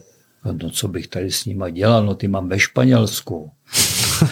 No 0.52 0.70
co 0.70 0.88
bych 0.88 1.06
tady 1.08 1.30
s 1.30 1.44
nima 1.44 1.70
dělal, 1.70 2.06
no 2.06 2.14
ty 2.14 2.28
mám 2.28 2.48
ve 2.48 2.58
Španělsku. 2.58 3.50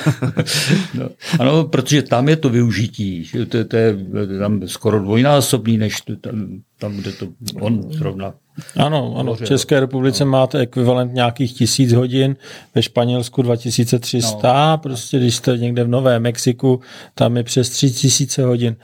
no, 0.94 1.08
ano, 1.38 1.64
protože 1.64 2.02
tam 2.02 2.28
je 2.28 2.36
to 2.36 2.48
využití, 2.48 3.30
to, 3.48 3.64
to 3.64 3.76
je 3.76 3.96
tam 4.38 4.68
skoro 4.68 5.00
dvojnásobný, 5.00 5.78
než 5.78 6.00
to, 6.00 6.16
tam, 6.16 6.62
tam, 6.78 6.96
kde 6.96 7.12
to 7.12 7.28
on 7.60 7.92
zrovna 7.92 8.34
ano, 8.76 9.14
ano. 9.16 9.34
v 9.34 9.44
České 9.44 9.80
republice 9.80 10.24
no. 10.24 10.30
máte 10.30 10.58
ekvivalent 10.58 11.14
nějakých 11.14 11.52
tisíc 11.52 11.92
hodin, 11.92 12.36
ve 12.74 12.82
Španělsku 12.82 13.42
2300, 13.42 14.70
no. 14.70 14.78
prostě 14.78 15.18
když 15.18 15.36
jste 15.36 15.58
někde 15.58 15.84
v 15.84 15.88
Nové 15.88 16.20
Mexiku, 16.20 16.80
tam 17.14 17.36
je 17.36 17.42
přes 17.42 17.70
3000 17.70 18.42
hodin. 18.42 18.76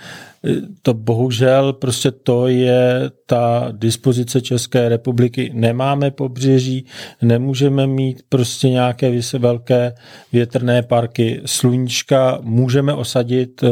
To 0.82 0.94
bohužel 0.94 1.72
prostě 1.72 2.10
to 2.10 2.48
je 2.48 3.10
ta 3.26 3.68
dispozice 3.72 4.40
České 4.40 4.88
republiky. 4.88 5.50
Nemáme 5.54 6.10
pobřeží, 6.10 6.86
nemůžeme 7.22 7.86
mít 7.86 8.22
prostě 8.28 8.68
nějaké 8.68 9.20
velké 9.38 9.94
větrné 10.32 10.82
parky. 10.82 11.40
Sluníčka 11.44 12.38
můžeme 12.42 12.94
osadit 12.94 13.62
eh, 13.62 13.68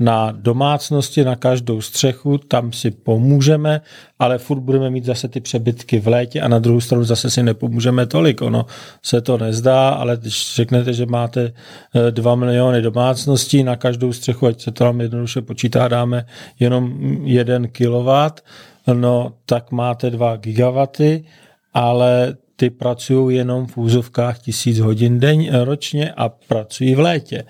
na 0.00 0.32
domácnosti, 0.32 1.24
na 1.24 1.36
každou 1.36 1.80
střechu, 1.80 2.38
tam 2.38 2.72
si 2.72 2.90
pomůžeme, 2.90 3.80
ale 4.18 4.38
furt 4.38 4.60
budeme 4.60 4.90
mít 4.90 5.04
zase 5.04 5.28
ty 5.28 5.40
přebytky 5.40 6.00
v 6.00 6.08
létě 6.08 6.40
a 6.40 6.48
na 6.48 6.58
druhou 6.58 6.80
stranu 6.80 7.04
zase 7.04 7.30
si 7.30 7.42
nepomůžeme 7.42 8.06
tolik. 8.06 8.42
Ono 8.42 8.66
se 9.02 9.20
to 9.20 9.38
nezdá, 9.38 9.88
ale 9.88 10.16
když 10.16 10.54
řeknete, 10.54 10.92
že 10.92 11.06
máte 11.06 11.52
2 12.10 12.34
miliony 12.34 12.82
domácností 12.82 13.62
na 13.62 13.76
každou 13.76 14.12
střechu, 14.12 14.46
ať 14.46 14.60
se 14.60 14.70
to 14.70 14.84
tam 14.84 15.00
jednoduše 15.00 15.40
počítá, 15.42 15.88
dáme 15.88 16.26
jenom 16.60 16.92
1 17.24 17.58
kW, 17.72 18.08
no 18.92 19.32
tak 19.46 19.72
máte 19.72 20.10
2 20.10 20.36
gigawaty, 20.36 21.24
ale 21.74 22.34
ty 22.56 22.70
pracují 22.70 23.36
jenom 23.36 23.66
v 23.66 23.76
úzovkách 23.76 24.38
tisíc 24.38 24.78
hodin 24.78 25.20
deň, 25.20 25.50
ročně 25.64 26.12
a 26.12 26.28
pracují 26.28 26.94
v 26.94 27.00
létě. 27.00 27.44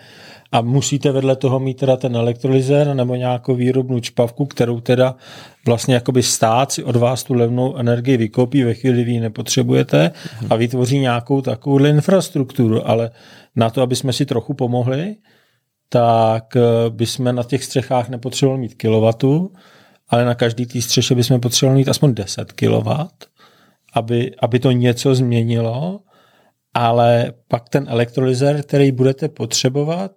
A 0.53 0.61
musíte 0.61 1.13
vedle 1.13 1.37
toho 1.37 1.61
mít 1.61 1.75
teda 1.75 1.97
ten 1.97 2.17
elektrolyzer 2.17 2.95
nebo 2.95 3.15
nějakou 3.15 3.55
výrobnou 3.55 4.01
čpavku, 4.01 4.47
kterou 4.47 4.81
teda 4.81 5.15
vlastně 5.67 5.95
jakoby 5.95 6.23
stát 6.23 6.73
si 6.73 6.85
od 6.85 6.97
vás 6.97 7.23
tu 7.25 7.35
levnou 7.35 7.77
energii 7.77 8.17
vykopí 8.17 8.63
ve 8.63 8.75
chvíli, 8.75 9.03
kdy 9.03 9.13
ji 9.13 9.21
nepotřebujete 9.21 10.11
a 10.51 10.57
vytvoří 10.57 10.99
nějakou 10.99 11.41
takovou 11.41 11.85
infrastrukturu. 11.85 12.89
Ale 12.89 13.11
na 13.57 13.71
to, 13.71 13.83
aby 13.83 13.97
jsme 13.97 14.13
si 14.13 14.27
trochu 14.27 14.55
pomohli, 14.55 15.17
tak 15.89 16.57
eh, 16.57 16.61
bychom 16.89 17.35
na 17.35 17.43
těch 17.43 17.65
střechách 17.65 18.09
nepotřebovali 18.09 18.61
mít 18.61 18.75
kilowattu, 18.75 19.53
ale 20.09 20.25
na 20.25 20.35
každý 20.35 20.67
té 20.67 20.83
střeše 20.83 21.15
bychom 21.15 21.41
potřebovali 21.41 21.79
mít 21.79 21.89
aspoň 21.89 22.15
10 22.15 22.53
kW, 22.53 22.89
aby, 23.95 24.35
aby 24.39 24.59
to 24.59 24.71
něco 24.71 25.15
změnilo, 25.15 26.01
ale 26.75 27.33
pak 27.49 27.69
ten 27.69 27.87
elektrolyzer, 27.89 28.63
který 28.63 28.93
budete 28.93 29.29
potřebovat, 29.29 30.13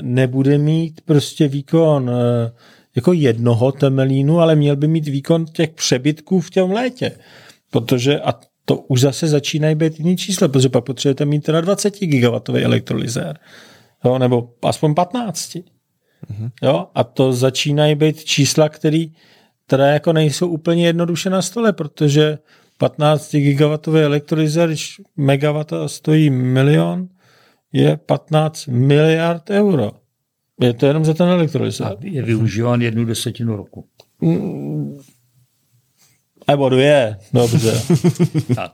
nebude 0.00 0.58
mít 0.58 1.00
prostě 1.00 1.48
výkon 1.48 2.10
eh, 2.10 2.52
jako 2.96 3.12
jednoho 3.12 3.72
temelínu, 3.72 4.40
ale 4.40 4.56
měl 4.56 4.76
by 4.76 4.88
mít 4.88 5.08
výkon 5.08 5.46
těch 5.46 5.70
přebytků 5.70 6.40
v 6.40 6.50
tom 6.50 6.70
létě. 6.70 7.12
Protože, 7.70 8.20
a 8.20 8.34
to 8.64 8.76
už 8.76 9.00
zase 9.00 9.28
začínají 9.28 9.74
být 9.74 9.98
jiný 9.98 10.16
čísla, 10.16 10.48
protože 10.48 10.68
pak 10.68 10.84
potřebujete 10.84 11.24
mít 11.24 11.40
teda 11.40 11.60
20 11.60 11.98
gigawattový 11.98 12.62
elektrolyzer. 12.62 13.38
Jo, 14.04 14.18
nebo 14.18 14.54
aspoň 14.62 14.94
15. 14.94 15.54
Mm-hmm. 15.54 16.50
Jo, 16.62 16.86
a 16.94 17.04
to 17.04 17.32
začínají 17.32 17.94
být 17.94 18.24
čísla, 18.24 18.68
které 18.68 19.04
teda 19.66 19.86
jako 19.86 20.12
nejsou 20.12 20.48
úplně 20.48 20.86
jednoduše 20.86 21.30
na 21.30 21.42
stole, 21.42 21.72
protože 21.72 22.38
15 22.78 23.32
gigawattový 23.32 24.00
elektrolyzer, 24.00 24.68
když 24.68 25.00
megawata 25.16 25.88
stojí 25.88 26.30
milion, 26.30 27.08
je 27.72 27.96
15 27.96 28.66
miliard 28.66 29.50
euro. 29.50 29.92
Je 30.60 30.72
to 30.72 30.86
jenom 30.86 31.04
za 31.04 31.14
ten 31.14 31.28
elektrolyzer. 31.28 31.86
A 31.86 31.96
je 32.00 32.22
využíván 32.22 32.82
jednu 32.82 33.04
desetinu 33.04 33.56
roku. 33.56 33.84
Mm, 34.20 34.98
nebo 36.48 36.68
dvě, 36.68 37.16
dobře. 37.32 37.82
tak. 38.54 38.72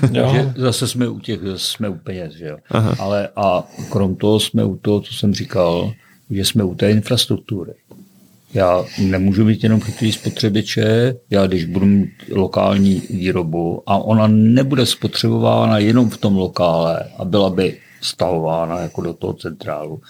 Takže 0.00 0.52
zase 0.56 0.88
jsme 0.88 1.08
u 1.08 1.18
těch, 1.18 1.40
jsme 1.56 1.88
u 1.88 1.94
peněz, 1.94 2.32
že 2.32 2.46
jo. 2.46 2.56
Aha. 2.70 2.94
Ale 2.98 3.28
a 3.36 3.68
krom 3.90 4.16
toho 4.16 4.40
jsme 4.40 4.64
u 4.64 4.76
toho, 4.76 5.00
co 5.00 5.14
jsem 5.14 5.34
říkal, 5.34 5.92
že 6.30 6.44
jsme 6.44 6.64
u 6.64 6.74
té 6.74 6.90
infrastruktury. 6.90 7.72
Já 8.54 8.84
nemůžu 8.98 9.44
mít 9.44 9.62
jenom 9.62 9.80
chytrý 9.80 10.12
spotřebiče, 10.12 11.14
já 11.30 11.46
když 11.46 11.64
budu 11.64 11.86
mít 11.86 12.10
lokální 12.32 13.02
výrobu 13.10 13.82
a 13.86 13.98
ona 13.98 14.26
nebude 14.26 14.86
spotřebována 14.86 15.78
jenom 15.78 16.10
v 16.10 16.16
tom 16.16 16.36
lokále 16.36 17.04
a 17.18 17.24
byla 17.24 17.50
by 17.50 17.78
stavována 18.00 18.78
jako 18.78 19.00
do 19.00 19.12
toho 19.14 19.32
centrálu, 19.32 20.00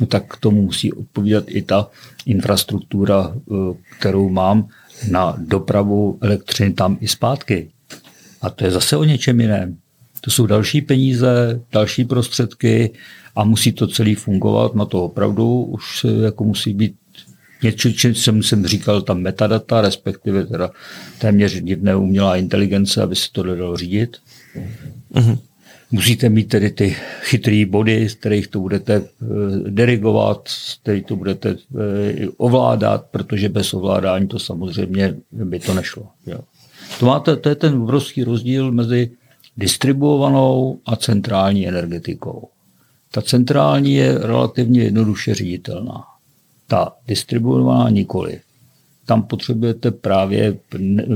no 0.00 0.06
tak 0.06 0.34
k 0.34 0.36
tomu 0.36 0.62
musí 0.62 0.92
odpovídat 0.92 1.44
i 1.46 1.62
ta 1.62 1.90
infrastruktura, 2.26 3.34
eh, 3.36 3.54
kterou 3.98 4.28
mám 4.28 4.68
na 5.10 5.36
dopravu 5.38 6.18
elektřiny 6.20 6.72
tam 6.72 6.98
i 7.00 7.08
zpátky. 7.08 7.70
A 8.42 8.50
to 8.50 8.64
je 8.64 8.70
zase 8.70 8.96
o 8.96 9.04
něčem 9.04 9.40
jiném. 9.40 9.76
To 10.20 10.30
jsou 10.30 10.46
další 10.46 10.80
peníze, 10.82 11.60
další 11.72 12.04
prostředky 12.04 12.90
a 13.36 13.44
musí 13.44 13.72
to 13.72 13.86
celý 13.86 14.14
fungovat. 14.14 14.74
Na 14.74 14.84
to 14.84 15.04
opravdu 15.04 15.62
už 15.62 16.06
jako 16.22 16.44
musí 16.44 16.74
být 16.74 16.94
něco, 17.62 17.90
čím 17.90 18.14
jsem, 18.14 18.42
jsem 18.42 18.66
říkal, 18.66 19.02
tam 19.02 19.20
metadata, 19.20 19.80
respektive 19.80 20.46
teda 20.46 20.70
téměř 21.18 21.60
divné 21.60 21.96
umělá 21.96 22.36
inteligence, 22.36 23.02
aby 23.02 23.16
se 23.16 23.28
to 23.32 23.42
dalo 23.42 23.76
řídit. 23.76 24.16
Mm-hmm. 25.14 25.38
Musíte 25.92 26.28
mít 26.28 26.44
tedy 26.44 26.70
ty 26.70 26.96
chytré 27.20 27.64
body, 27.66 28.08
z 28.08 28.14
kterých 28.14 28.48
to 28.48 28.60
budete 28.60 28.94
eh, 28.94 29.26
derigovat, 29.70 30.48
z 30.48 30.74
kterých 30.74 31.06
to 31.06 31.16
budete 31.16 31.50
eh, 31.50 32.28
ovládat, 32.36 33.06
protože 33.10 33.48
bez 33.48 33.74
ovládání 33.74 34.28
to 34.28 34.38
samozřejmě 34.38 35.14
by 35.32 35.58
to 35.58 35.74
nešlo. 35.74 36.08
Jo. 36.26 36.38
To, 36.98 37.06
máte, 37.06 37.36
to 37.36 37.48
je 37.48 37.54
ten 37.54 37.74
obrovský 37.74 38.24
rozdíl 38.24 38.72
mezi 38.72 39.10
distribuovanou 39.56 40.78
a 40.86 40.96
centrální 40.96 41.68
energetikou. 41.68 42.48
Ta 43.10 43.22
centrální 43.22 43.94
je 43.94 44.18
relativně 44.18 44.82
jednoduše 44.82 45.34
říditelná. 45.34 46.04
Ta 46.66 46.92
distribuovaná 47.06 47.90
nikoli. 47.90 48.40
Tam 49.10 49.22
potřebujete 49.22 49.90
právě 49.90 50.58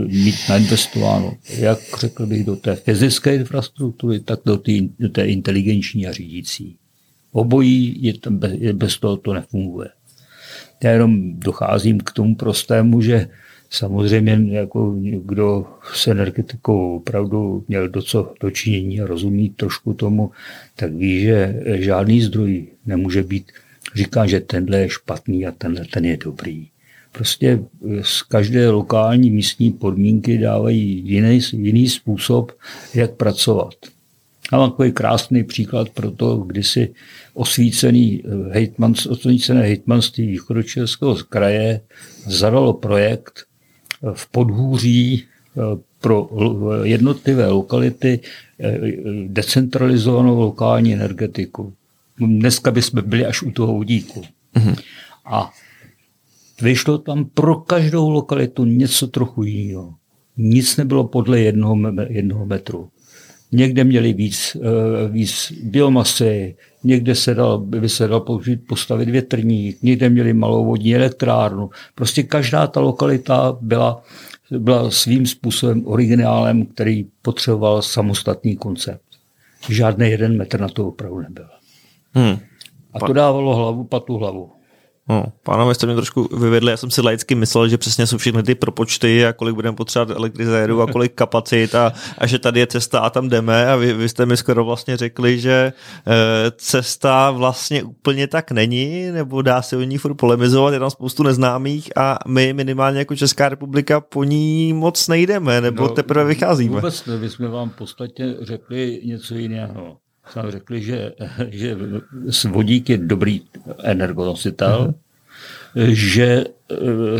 mít 0.06 0.34
nainvestováno, 0.48 1.34
jak 1.58 1.78
řekl 1.98 2.26
bych, 2.26 2.44
do 2.44 2.56
té 2.56 2.76
fyzické 2.76 3.34
infrastruktury, 3.34 4.20
tak 4.20 4.40
do 4.44 4.56
té, 4.56 4.72
do 4.98 5.08
té 5.08 5.26
inteligenční 5.26 6.06
a 6.06 6.12
řídící. 6.12 6.76
Obojí 7.32 8.02
je 8.02 8.18
tam, 8.18 8.40
bez 8.72 8.98
toho 8.98 9.16
to 9.16 9.34
nefunguje. 9.34 9.88
Já 10.84 10.90
jenom 10.90 11.40
docházím 11.40 12.00
k 12.00 12.12
tomu 12.12 12.34
prostému, 12.34 13.00
že 13.00 13.28
Samozřejmě, 13.70 14.58
jako 14.58 14.96
kdo 15.24 15.66
s 15.94 16.06
energetikou 16.06 16.96
opravdu 16.96 17.64
měl 17.68 17.88
do 17.88 18.02
co 18.02 18.34
dočinění 18.40 19.00
a 19.00 19.06
rozumí 19.06 19.50
trošku 19.50 19.94
tomu, 19.94 20.30
tak 20.76 20.92
ví, 20.92 21.22
že 21.22 21.62
žádný 21.74 22.22
zdroj 22.22 22.66
nemůže 22.86 23.22
být, 23.22 23.52
říká, 23.94 24.26
že 24.26 24.40
tenhle 24.40 24.78
je 24.78 24.88
špatný 24.88 25.46
a 25.46 25.52
tenhle 25.52 25.84
ten 25.84 26.04
je 26.04 26.16
dobrý. 26.16 26.68
Prostě 27.14 27.62
z 28.02 28.22
každé 28.22 28.70
lokální 28.70 29.30
místní 29.30 29.72
podmínky 29.72 30.38
dávají 30.38 31.02
jiný, 31.04 31.40
jiný 31.52 31.88
způsob, 31.88 32.52
jak 32.94 33.14
pracovat. 33.14 33.74
A 34.52 34.58
mám 34.58 34.70
takový 34.70 34.92
krásný 34.92 35.44
příklad 35.44 35.88
pro 35.90 36.10
to, 36.10 36.36
kdy 36.36 36.62
si 36.62 36.94
osvícený 37.34 38.22
hejtman, 38.50 38.94
osvícené 39.08 39.62
hejtmanství 39.62 40.26
východočeského 40.26 41.16
kraje 41.28 41.80
zadalo 42.26 42.72
projekt 42.72 43.44
v 44.12 44.30
podhůří 44.30 45.24
eh, 45.24 45.60
pro 46.00 46.30
jednotlivé 46.82 47.46
lokality 47.46 48.20
eh, 48.60 48.78
decentralizovanou 49.26 50.40
lokální 50.40 50.94
energetiku. 50.94 51.72
Dneska 52.18 52.70
bychom 52.70 53.02
byli 53.06 53.26
až 53.26 53.42
u 53.42 53.50
toho 53.50 53.74
vodíku. 53.74 54.24
Mm-hmm. 54.54 54.76
A 55.24 55.52
vyšlo 56.62 56.98
tam 56.98 57.24
pro 57.24 57.56
každou 57.56 58.10
lokalitu 58.10 58.64
něco 58.64 59.06
trochu 59.06 59.42
jiného. 59.42 59.94
Nic 60.36 60.76
nebylo 60.76 61.04
podle 61.04 61.40
jednoho, 61.40 61.76
jednoho 62.08 62.46
metru. 62.46 62.88
Někde 63.52 63.84
měli 63.84 64.12
víc, 64.12 64.56
eh, 64.56 65.08
víc 65.08 65.52
biomasy, 65.62 66.56
někde 66.84 67.14
se 67.14 67.34
dal, 67.34 67.58
by 67.58 67.88
se 67.88 68.08
dal 68.08 68.20
použít, 68.20 68.66
postavit 68.68 69.08
větrník, 69.08 69.82
někde 69.82 70.08
měli 70.08 70.32
malou 70.32 70.64
vodní 70.64 70.96
elektrárnu. 70.96 71.70
Prostě 71.94 72.22
každá 72.22 72.66
ta 72.66 72.80
lokalita 72.80 73.58
byla, 73.60 74.02
byla 74.50 74.90
svým 74.90 75.26
způsobem 75.26 75.82
originálem, 75.86 76.66
který 76.66 77.06
potřeboval 77.22 77.82
samostatný 77.82 78.56
koncept. 78.56 79.04
Žádný 79.70 80.10
jeden 80.10 80.36
metr 80.36 80.60
na 80.60 80.68
to 80.68 80.88
opravdu 80.88 81.18
nebyl. 81.20 81.48
Hmm. 82.12 82.38
A 82.92 82.98
to 83.06 83.12
dávalo 83.12 83.56
hlavu, 83.56 83.84
patu 83.84 84.16
hlavu. 84.16 84.53
No, 85.08 85.24
pánové 85.42 85.74
jste 85.74 85.86
mě 85.86 85.94
trošku 85.94 86.28
vyvedli, 86.38 86.70
já 86.70 86.76
jsem 86.76 86.90
si 86.90 87.00
laicky 87.00 87.34
myslel, 87.34 87.68
že 87.68 87.78
přesně 87.78 88.06
jsou 88.06 88.18
všechny 88.18 88.42
ty 88.42 88.54
propočty 88.54 89.26
a 89.26 89.32
kolik 89.32 89.54
budeme 89.54 89.76
potřebovat 89.76 90.16
elektrizérů 90.16 90.82
a 90.82 90.92
kolik 90.92 91.14
kapacit 91.14 91.74
a, 91.74 91.92
a 92.18 92.26
že 92.26 92.38
tady 92.38 92.60
je 92.60 92.66
cesta 92.66 93.00
a 93.00 93.10
tam 93.10 93.28
jdeme. 93.28 93.66
A 93.66 93.76
vy, 93.76 93.92
vy 93.92 94.08
jste 94.08 94.26
mi 94.26 94.36
skoro 94.36 94.64
vlastně 94.64 94.96
řekli, 94.96 95.40
že 95.40 95.52
e, 95.52 95.72
cesta 96.56 97.30
vlastně 97.30 97.82
úplně 97.82 98.26
tak 98.26 98.50
není, 98.50 99.10
nebo 99.10 99.42
dá 99.42 99.62
se 99.62 99.76
o 99.76 99.82
ní 99.82 99.98
furt 99.98 100.14
polemizovat, 100.14 100.74
je 100.74 100.80
tam 100.80 100.90
spoustu 100.90 101.22
neznámých 101.22 101.96
a 101.96 102.18
my 102.26 102.52
minimálně 102.52 102.98
jako 102.98 103.16
Česká 103.16 103.48
republika 103.48 104.00
po 104.00 104.24
ní 104.24 104.72
moc 104.72 105.08
nejdeme, 105.08 105.60
nebo 105.60 105.82
no, 105.82 105.88
teprve 105.88 106.24
vycházíme. 106.24 106.74
Vůbec 106.74 107.06
ne, 107.06 107.16
my 107.16 107.30
jsme 107.30 107.48
vám 107.48 107.70
v 107.70 107.76
podstatě 107.76 108.36
řekli 108.40 109.00
něco 109.04 109.34
jiného 109.34 109.96
jsme 110.30 110.50
řekli, 110.50 110.82
že, 110.82 111.12
že 111.48 111.76
vodík 112.48 112.90
je 112.90 112.98
dobrý 112.98 113.42
energonositel, 113.82 114.94
uh-huh. 115.74 115.92
že 115.92 116.24
e, 116.24 116.44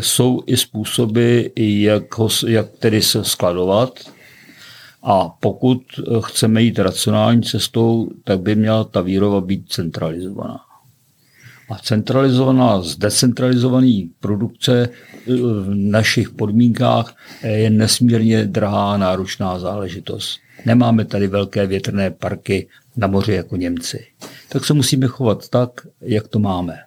jsou 0.02 0.42
i 0.46 0.56
způsoby, 0.56 1.40
jak, 1.56 2.18
ho, 2.18 2.28
jak 2.46 2.68
tedy 2.78 3.02
se 3.02 3.24
skladovat. 3.24 3.98
A 5.02 5.28
pokud 5.28 5.82
chceme 6.20 6.62
jít 6.62 6.78
racionální 6.78 7.42
cestou, 7.42 8.08
tak 8.24 8.40
by 8.40 8.54
měla 8.54 8.84
ta 8.84 9.00
výroba 9.00 9.40
být 9.40 9.72
centralizovaná. 9.72 10.60
A 11.70 11.78
centralizovaná, 11.78 12.82
zdecentralizovaný 12.82 14.10
produkce 14.20 14.88
v 15.26 15.74
našich 15.74 16.30
podmínkách 16.30 17.16
je 17.42 17.70
nesmírně 17.70 18.44
drahá, 18.44 18.96
náročná 18.96 19.58
záležitost. 19.58 20.40
Nemáme 20.66 21.04
tady 21.04 21.26
velké 21.26 21.66
větrné 21.66 22.10
parky 22.10 22.68
na 22.96 23.06
moři 23.06 23.32
jako 23.32 23.56
Němci. 23.56 24.06
Tak 24.48 24.64
se 24.64 24.74
musíme 24.74 25.06
chovat 25.06 25.48
tak, 25.48 25.70
jak 26.00 26.28
to 26.28 26.38
máme. 26.38 26.78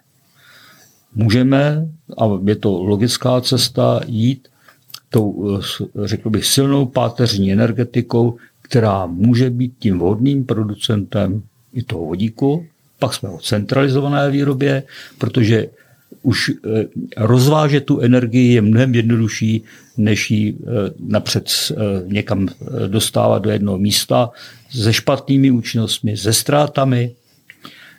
Můžeme, 1.14 1.88
a 2.18 2.24
je 2.44 2.56
to 2.56 2.82
logická 2.82 3.40
cesta, 3.40 4.00
jít 4.06 4.48
tou, 5.10 5.60
řekl 6.04 6.30
bych, 6.30 6.46
silnou 6.46 6.86
páteřní 6.86 7.52
energetikou, 7.52 8.36
která 8.62 9.06
může 9.06 9.50
být 9.50 9.74
tím 9.78 9.98
vhodným 9.98 10.44
producentem 10.44 11.42
i 11.72 11.82
toho 11.82 12.04
vodíku. 12.04 12.66
Pak 12.98 13.14
jsme 13.14 13.28
o 13.28 13.38
centralizované 13.38 14.30
výrobě, 14.30 14.82
protože 15.18 15.68
už 16.22 16.50
eh, 16.50 16.84
rozvážet 17.16 17.84
tu 17.84 18.00
energii 18.00 18.52
je 18.52 18.62
mnohem 18.62 18.94
jednodušší, 18.94 19.64
než 19.96 20.30
ji 20.30 20.54
eh, 20.54 20.66
napřed 21.00 21.50
eh, 21.70 21.74
někam 22.06 22.48
dostávat 22.86 23.38
do 23.38 23.50
jednoho 23.50 23.78
místa 23.78 24.30
se 24.70 24.92
špatnými 24.92 25.50
účinnostmi, 25.50 26.16
se 26.16 26.32
ztrátami, 26.32 27.14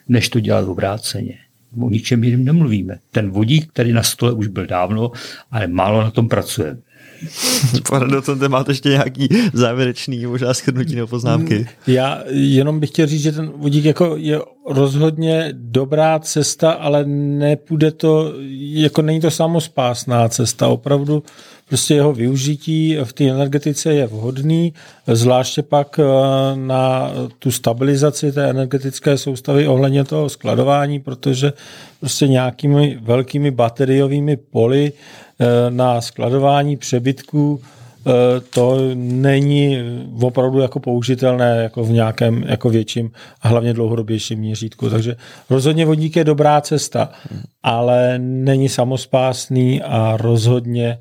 než 0.08 0.30
to 0.30 0.40
dělat 0.40 0.68
obráceně. 0.68 1.38
O 1.82 1.90
ničem 1.90 2.24
jiném 2.24 2.46
nemluvíme. 2.46 3.00
Ten 3.12 3.30
vodík, 3.30 3.70
který 3.70 3.94
na 3.94 4.04
stole 4.04 4.34
už 4.34 4.48
byl 4.48 4.66
dávno, 4.66 5.12
ale 5.52 5.68
málo 5.68 6.02
na 6.02 6.12
tom 6.12 6.30
pracujeme. 6.30 6.80
Pane 7.90 8.08
docente, 8.08 8.50
máte 8.50 8.72
ještě 8.72 8.90
nějaký 8.90 9.30
závěrečný 9.54 10.26
možná 10.26 10.54
schrnutí 10.54 10.96
nebo 10.96 11.08
poznámky? 11.08 11.60
Mm, 11.60 11.66
já 11.88 12.24
jenom 12.30 12.80
bych 12.80 12.90
chtěl 12.90 13.08
říct, 13.08 13.22
že 13.22 13.32
ten 13.32 13.52
vodík 13.56 13.86
jako 13.86 14.16
je 14.18 14.40
rozhodně 14.70 15.50
dobrá 15.54 16.20
cesta, 16.20 16.72
ale 16.72 17.06
nepůjde 17.06 17.92
to, 17.92 18.34
jako 18.60 19.02
není 19.02 19.22
to 19.22 19.32
samospásná 19.32 20.30
cesta. 20.30 20.68
Opravdu 20.68 21.24
prostě 21.70 21.94
jeho 21.94 22.14
využití 22.14 22.98
v 23.04 23.14
té 23.14 23.30
energetice 23.30 23.94
je 23.94 24.08
vhodný, 24.08 24.74
zvláště 25.08 25.64
pak 25.64 26.00
eh, 26.00 26.04
na 26.56 27.12
tu 27.40 27.52
stabilizaci 27.52 28.32
té 28.32 28.50
energetické 28.50 29.18
soustavy 29.18 29.68
ohledně 29.68 30.04
toho 30.04 30.30
skladování, 30.30 31.00
protože 31.00 31.54
prostě 32.00 32.28
nějakými 32.28 32.98
velkými 33.02 33.52
bateriovými 33.52 34.38
poli 34.38 34.94
Eh, 35.42 35.72
na 35.72 36.02
skladování 36.02 36.78
přebytků 36.78 37.62
eh, 37.62 38.12
to 38.50 38.78
není 38.96 39.78
opravdu 40.22 40.60
jako 40.60 40.80
použitelné 40.80 41.64
jako 41.64 41.84
v 41.84 41.92
nějakém 41.92 42.44
jako 42.48 42.70
větším 42.70 43.12
a 43.42 43.48
hlavně 43.48 43.74
dlouhodobějším 43.74 44.40
měřítku. 44.40 44.90
Takže 44.90 45.16
rozhodně 45.50 45.86
vodík 45.86 46.16
je 46.16 46.24
dobrá 46.24 46.62
cesta, 46.62 47.12
ale 47.64 48.20
není 48.20 48.70
samospásný 48.70 49.82
a 49.82 50.18
rozhodně 50.18 51.00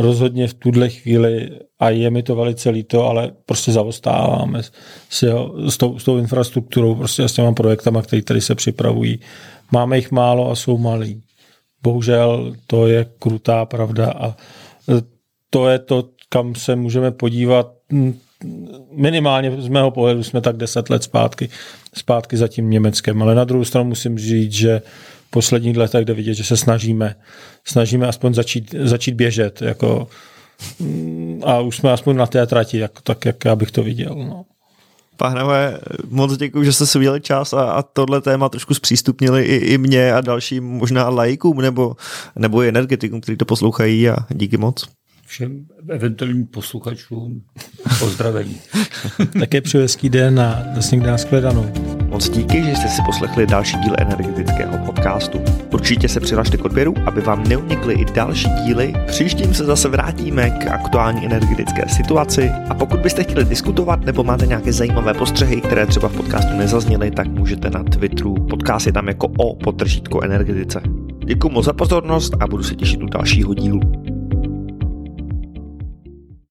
rozhodně 0.00 0.48
v 0.48 0.54
tuhle 0.54 0.88
chvíli, 0.88 1.50
a 1.78 1.90
je 1.90 2.10
mi 2.10 2.22
to 2.22 2.36
velice 2.36 2.70
líto, 2.70 3.06
ale 3.06 3.32
prostě 3.46 3.72
zaostáváme 3.72 4.62
s, 5.08 5.22
jeho, 5.22 5.70
s, 5.70 5.76
tou, 5.76 5.98
s 5.98 6.04
tou 6.04 6.18
infrastrukturou, 6.18 6.94
prostě 6.94 7.28
s 7.28 7.32
těma 7.32 7.52
projektama, 7.52 8.02
které 8.02 8.22
tady 8.22 8.40
se 8.40 8.54
připravují. 8.54 9.20
Máme 9.72 9.96
jich 9.96 10.10
málo 10.10 10.50
a 10.50 10.54
jsou 10.54 10.78
malí. 10.78 11.22
Bohužel 11.82 12.54
to 12.66 12.86
je 12.86 13.06
krutá 13.18 13.64
pravda 13.64 14.10
a 14.10 14.28
e, 14.28 14.34
to 15.50 15.68
je 15.68 15.78
to, 15.78 16.08
kam 16.28 16.54
se 16.54 16.76
můžeme 16.76 17.10
podívat 17.10 17.72
minimálně 18.92 19.62
z 19.62 19.68
mého 19.68 19.90
pohledu 19.90 20.22
jsme 20.22 20.40
tak 20.40 20.56
deset 20.56 20.90
let 20.90 21.02
zpátky, 21.02 21.48
zpátky 21.94 22.36
za 22.36 22.48
tím 22.48 22.70
Německem, 22.70 23.22
ale 23.22 23.34
na 23.34 23.44
druhou 23.44 23.64
stranu 23.64 23.88
musím 23.88 24.18
říct, 24.18 24.52
že 24.52 24.82
posledních 25.30 25.76
letech 25.76 26.04
jde 26.04 26.14
vidět, 26.14 26.34
že 26.34 26.44
se 26.44 26.56
snažíme, 26.56 27.14
snažíme 27.64 28.06
aspoň 28.06 28.34
začít, 28.34 28.74
začít 28.82 29.14
běžet, 29.14 29.62
jako, 29.62 30.08
a 31.44 31.60
už 31.60 31.76
jsme 31.76 31.92
aspoň 31.92 32.16
na 32.16 32.26
té 32.26 32.46
trati, 32.46 32.78
jak, 32.78 33.00
tak 33.02 33.24
jak 33.24 33.44
já 33.44 33.56
bych 33.56 33.70
to 33.70 33.82
viděl. 33.82 34.14
No. 34.14 34.44
Pánové, 35.16 35.78
moc 36.08 36.36
děkuji, 36.36 36.64
že 36.64 36.72
jste 36.72 36.86
si 36.86 36.98
udělali 36.98 37.20
čas 37.20 37.52
a, 37.52 37.62
a 37.62 37.82
tohle 37.82 38.20
téma 38.20 38.48
trošku 38.48 38.74
zpřístupnili 38.74 39.44
i, 39.44 39.56
i 39.56 39.78
mě 39.78 40.12
a 40.12 40.20
dalším 40.20 40.64
možná 40.64 41.08
lajkům 41.08 41.58
nebo, 41.58 41.96
nebo 42.36 42.62
i 42.62 42.68
energetikům, 42.68 43.20
kteří 43.20 43.36
to 43.36 43.44
poslouchají 43.44 44.08
a 44.08 44.16
díky 44.30 44.56
moc. 44.56 44.88
Všem 45.26 45.66
eventuálním 45.88 46.46
posluchačům 46.46 47.42
pozdravení. 47.98 48.60
Také 49.40 49.60
přeju 49.60 49.82
hezký 49.82 50.08
den 50.08 50.40
a 50.40 50.64
zase 50.74 50.96
někde 50.96 51.10
nashledanou. 51.10 51.99
Moc 52.10 52.30
díky, 52.30 52.62
že 52.62 52.76
jste 52.76 52.88
si 52.88 53.02
poslechli 53.02 53.46
další 53.46 53.76
díl 53.76 53.94
energetického 53.98 54.78
podcastu. 54.86 55.40
Určitě 55.72 56.08
se 56.08 56.20
přihlašte 56.20 56.56
k 56.56 56.64
odběru, 56.64 56.94
aby 57.06 57.20
vám 57.20 57.44
neunikly 57.48 57.94
i 57.94 58.04
další 58.04 58.48
díly. 58.64 58.94
Příštím 59.06 59.54
se 59.54 59.64
zase 59.64 59.88
vrátíme 59.88 60.50
k 60.50 60.66
aktuální 60.66 61.26
energetické 61.26 61.88
situaci 61.88 62.50
a 62.68 62.74
pokud 62.74 63.00
byste 63.00 63.22
chtěli 63.22 63.44
diskutovat 63.44 64.04
nebo 64.04 64.24
máte 64.24 64.46
nějaké 64.46 64.72
zajímavé 64.72 65.14
postřehy, 65.14 65.60
které 65.60 65.86
třeba 65.86 66.08
v 66.08 66.16
podcastu 66.16 66.56
nezazněly, 66.56 67.10
tak 67.10 67.28
můžete 67.28 67.70
na 67.70 67.84
Twitteru. 67.84 68.34
Podcast 68.34 68.86
je 68.86 68.92
tam 68.92 69.08
jako 69.08 69.26
o 69.38 69.56
potržítko 69.56 70.22
energetice. 70.22 70.80
Děkuji 71.24 71.48
moc 71.48 71.64
za 71.64 71.72
pozornost 71.72 72.34
a 72.40 72.46
budu 72.46 72.62
se 72.62 72.74
těšit 72.74 73.02
u 73.02 73.06
dalšího 73.06 73.54
dílu. 73.54 73.80